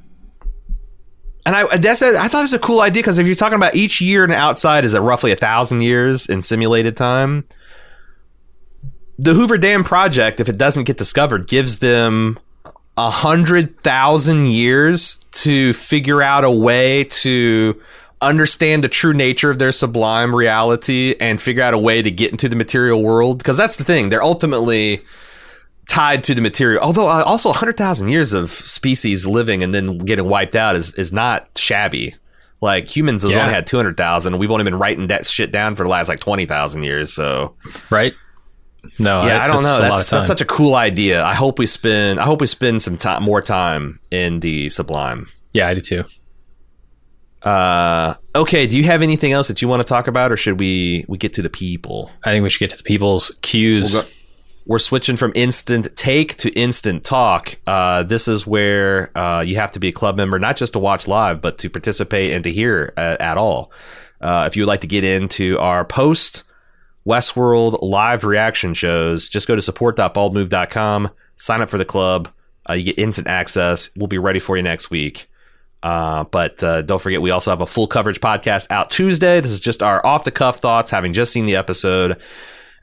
And 1.45 1.57
I 1.57 1.77
that's 1.79 2.03
a, 2.03 2.17
I 2.17 2.29
thought 2.29 2.39
it 2.39 2.43
was 2.43 2.53
a 2.55 2.59
cool 2.61 2.81
idea 2.81 3.03
because 3.03 3.19
if 3.19 3.27
you're 3.27 3.35
talking 3.35 3.57
about 3.57 3.75
each 3.75 4.01
year 4.01 4.23
in 4.23 4.31
the 4.31 4.37
outside 4.37 4.85
is 4.85 4.95
at 4.95 5.03
roughly 5.03 5.33
a 5.33 5.37
thousand 5.37 5.81
years 5.83 6.27
in 6.29 6.41
simulated 6.41 6.97
time, 6.97 7.45
the 9.19 9.35
Hoover 9.35 9.59
Dam 9.59 9.83
project, 9.85 10.39
if 10.41 10.49
it 10.49 10.57
doesn't 10.57 10.85
get 10.85 10.99
discovered, 10.99 11.49
gives 11.49 11.79
them 11.79 12.39
a 12.97 13.11
hundred 13.11 13.71
thousand 13.77 14.47
years 14.49 15.19
to 15.33 15.73
figure 15.73 16.23
out 16.23 16.45
a 16.45 16.51
way 16.51 17.05
to 17.05 17.81
understand 18.21 18.85
the 18.85 18.89
true 18.89 19.13
nature 19.15 19.51
of 19.51 19.59
their 19.59 19.73
sublime 19.73 20.35
reality 20.35 21.17
and 21.19 21.41
figure 21.41 21.63
out 21.63 21.75
a 21.75 21.79
way 21.79 22.03
to 22.03 22.11
get 22.11 22.31
into 22.31 22.49
the 22.49 22.55
material 22.57 23.03
world. 23.03 23.39
Because 23.39 23.57
that's 23.57 23.77
the 23.77 23.85
thing; 23.85 24.09
they're 24.11 24.23
ultimately 24.23 25.03
tied 25.89 26.23
to 26.25 26.35
the 26.35 26.41
material. 26.43 26.83
Although 26.83 27.09
uh, 27.09 27.23
also 27.25 27.49
100,000 27.49 28.09
years 28.09 28.33
of 28.33 28.51
species 28.51 29.27
living 29.27 29.63
and 29.63 29.75
then 29.75 29.99
getting 29.99 30.27
wiped 30.29 30.55
out 30.57 30.77
is 30.77 30.95
is 30.95 31.13
not 31.13 31.49
shabby. 31.57 32.15
Like 32.61 32.87
humans 32.95 33.23
has 33.25 33.33
Yeah. 33.33 33.41
only 33.43 33.55
had 33.55 33.67
200,000 33.67 34.39
we've 34.39 34.51
only 34.53 34.63
been 34.63 34.79
writing 34.79 35.09
that 35.09 35.27
shit 35.27 35.51
down 35.51 35.75
for 35.75 35.83
the 35.83 35.89
last 35.89 36.09
like 36.09 36.21
20,000 36.21 36.85
years. 36.85 37.13
So 37.13 37.55
Right. 37.91 38.15
No. 38.99 39.25
yeah, 39.25 39.43
I, 39.43 39.47
don't 39.47 39.63
know. 39.63 39.79
that's 39.81 39.91
That's 39.91 40.03
of 40.07 40.11
time. 40.11 40.19
that's 40.19 40.29
such 40.29 40.41
a 40.41 40.45
cool 40.45 40.75
idea. 40.75 41.25
I 41.25 41.35
hope 41.35 41.59
we 41.59 41.67
spend 41.67 42.19
I 42.21 42.25
hope 42.25 42.41
we 42.41 42.47
spend 42.47 42.83
some 42.83 42.97
time 42.97 43.23
more 43.23 43.41
time 43.41 44.01
in 44.11 44.41
the 44.41 44.69
sublime. 44.71 45.29
yeah, 45.53 45.69
I 45.69 45.75
do 45.75 45.81
too. 45.81 46.05
Uh 47.43 48.15
okay, 48.37 48.67
do 48.69 48.77
you 48.77 48.85
have 48.85 49.03
anything 49.03 49.33
else 49.33 49.49
that 49.49 49.61
you 49.61 49.67
want 49.69 49.81
to 49.81 49.85
talk 49.85 50.07
about 50.07 50.31
or 50.31 50.37
should 50.37 50.61
we 50.61 51.05
we 51.09 51.19
get 51.19 51.33
to 51.35 51.43
the 51.43 51.51
people? 51.51 52.11
I 52.25 52.31
think 52.31 52.43
we 52.45 52.51
should 52.51 52.61
get 52.61 52.71
to 52.71 52.77
the 52.77 52.83
people's 52.85 53.37
cues. 53.43 53.95
We'll 53.95 54.03
go- 54.03 54.09
we're 54.65 54.79
switching 54.79 55.17
from 55.17 55.33
instant 55.35 55.89
take 55.97 56.37
to 56.37 56.51
instant 56.51 57.03
talk. 57.03 57.59
Uh, 57.67 58.05
this 58.05 58.29
is 58.29 58.47
where 58.47 59.11
uh, 59.19 59.41
you 59.41 59.57
have 59.57 59.73
to 59.73 59.81
be 59.81 59.89
a 59.89 59.93
club 59.93 60.17
member, 60.17 60.39
not 60.39 60.55
just 60.55 60.75
to 60.75 60.79
watch 60.79 61.09
live, 61.09 61.41
but 61.41 61.59
to 61.59 61.69
participate 61.69 62.31
and 62.33 62.45
to 62.45 62.53
hear 62.53 62.93
uh, 62.97 63.17
at 63.19 63.37
all. 63.37 63.73
Uh, 64.21 64.45
if 64.47 64.57
you 64.57 64.63
would 64.63 64.69
like 64.69 64.83
to 64.83 64.87
get 64.87 65.03
into 65.03 65.59
our 65.59 65.85
post 65.85 66.45
Westworld 67.07 67.79
live 67.83 68.25
reaction 68.25 68.75
shows, 68.75 69.29
just 69.29 69.49
go 69.49 69.57
to 69.57 69.63
support.baldmove.com, 69.63 71.11
sign 71.37 71.61
up 71.61 71.71
for 71.71 71.79
the 71.79 71.85
club. 71.85 72.29
Uh, 72.69 72.75
you 72.75 72.85
get 72.85 72.99
instant 72.99 73.27
access. 73.27 73.91
We'll 73.97 74.07
be 74.07 74.19
ready 74.19 74.39
for 74.39 74.57
you 74.57 74.63
next 74.63 74.91
week. 74.91 75.27
Uh, 75.83 76.25
but 76.25 76.63
uh, 76.63 76.83
don't 76.83 77.01
forget, 77.01 77.21
we 77.21 77.33
also 77.33 77.51
have 77.51 77.61
a 77.61 77.67
full 77.67 77.89
coverage 77.89 78.21
podcast 78.21 78.69
out 78.71 78.91
Tuesday. 78.91 79.41
This 79.41 79.51
is 79.51 79.61
just 79.61 79.83
our 79.83 80.05
off 80.07 80.25
the 80.25 80.31
cuff 80.31 80.59
thoughts, 80.59 80.91
having 80.91 81.13
just 81.13 81.33
seen 81.33 81.47
the 81.47 81.57
episode. 81.57 82.21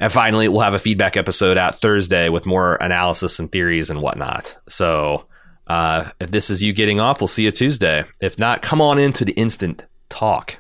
And 0.02 0.12
finally, 0.12 0.48
we'll 0.48 0.62
have 0.62 0.74
a 0.74 0.80
feedback 0.80 1.18
episode 1.18 1.58
out 1.58 1.76
Thursday 1.76 2.30
with 2.30 2.46
more 2.46 2.76
analysis 2.76 3.40
and 3.40 3.52
theories 3.52 3.90
and 3.90 4.02
whatnot. 4.02 4.56
So 4.68 5.28
uh, 5.68 6.10
if 6.20 6.32
this 6.32 6.50
is 6.50 6.64
you 6.64 6.74
getting 6.74 7.00
off, 7.00 7.22
we'll 7.22 7.28
see 7.28 7.46
you 7.46 7.52
Tuesday. 7.52 8.04
If 8.20 8.38
not, 8.40 8.62
come 8.62 8.82
on 8.82 8.98
into 8.98 9.24
the 9.24 9.34
instant 9.34 9.88
talk. 10.10 10.58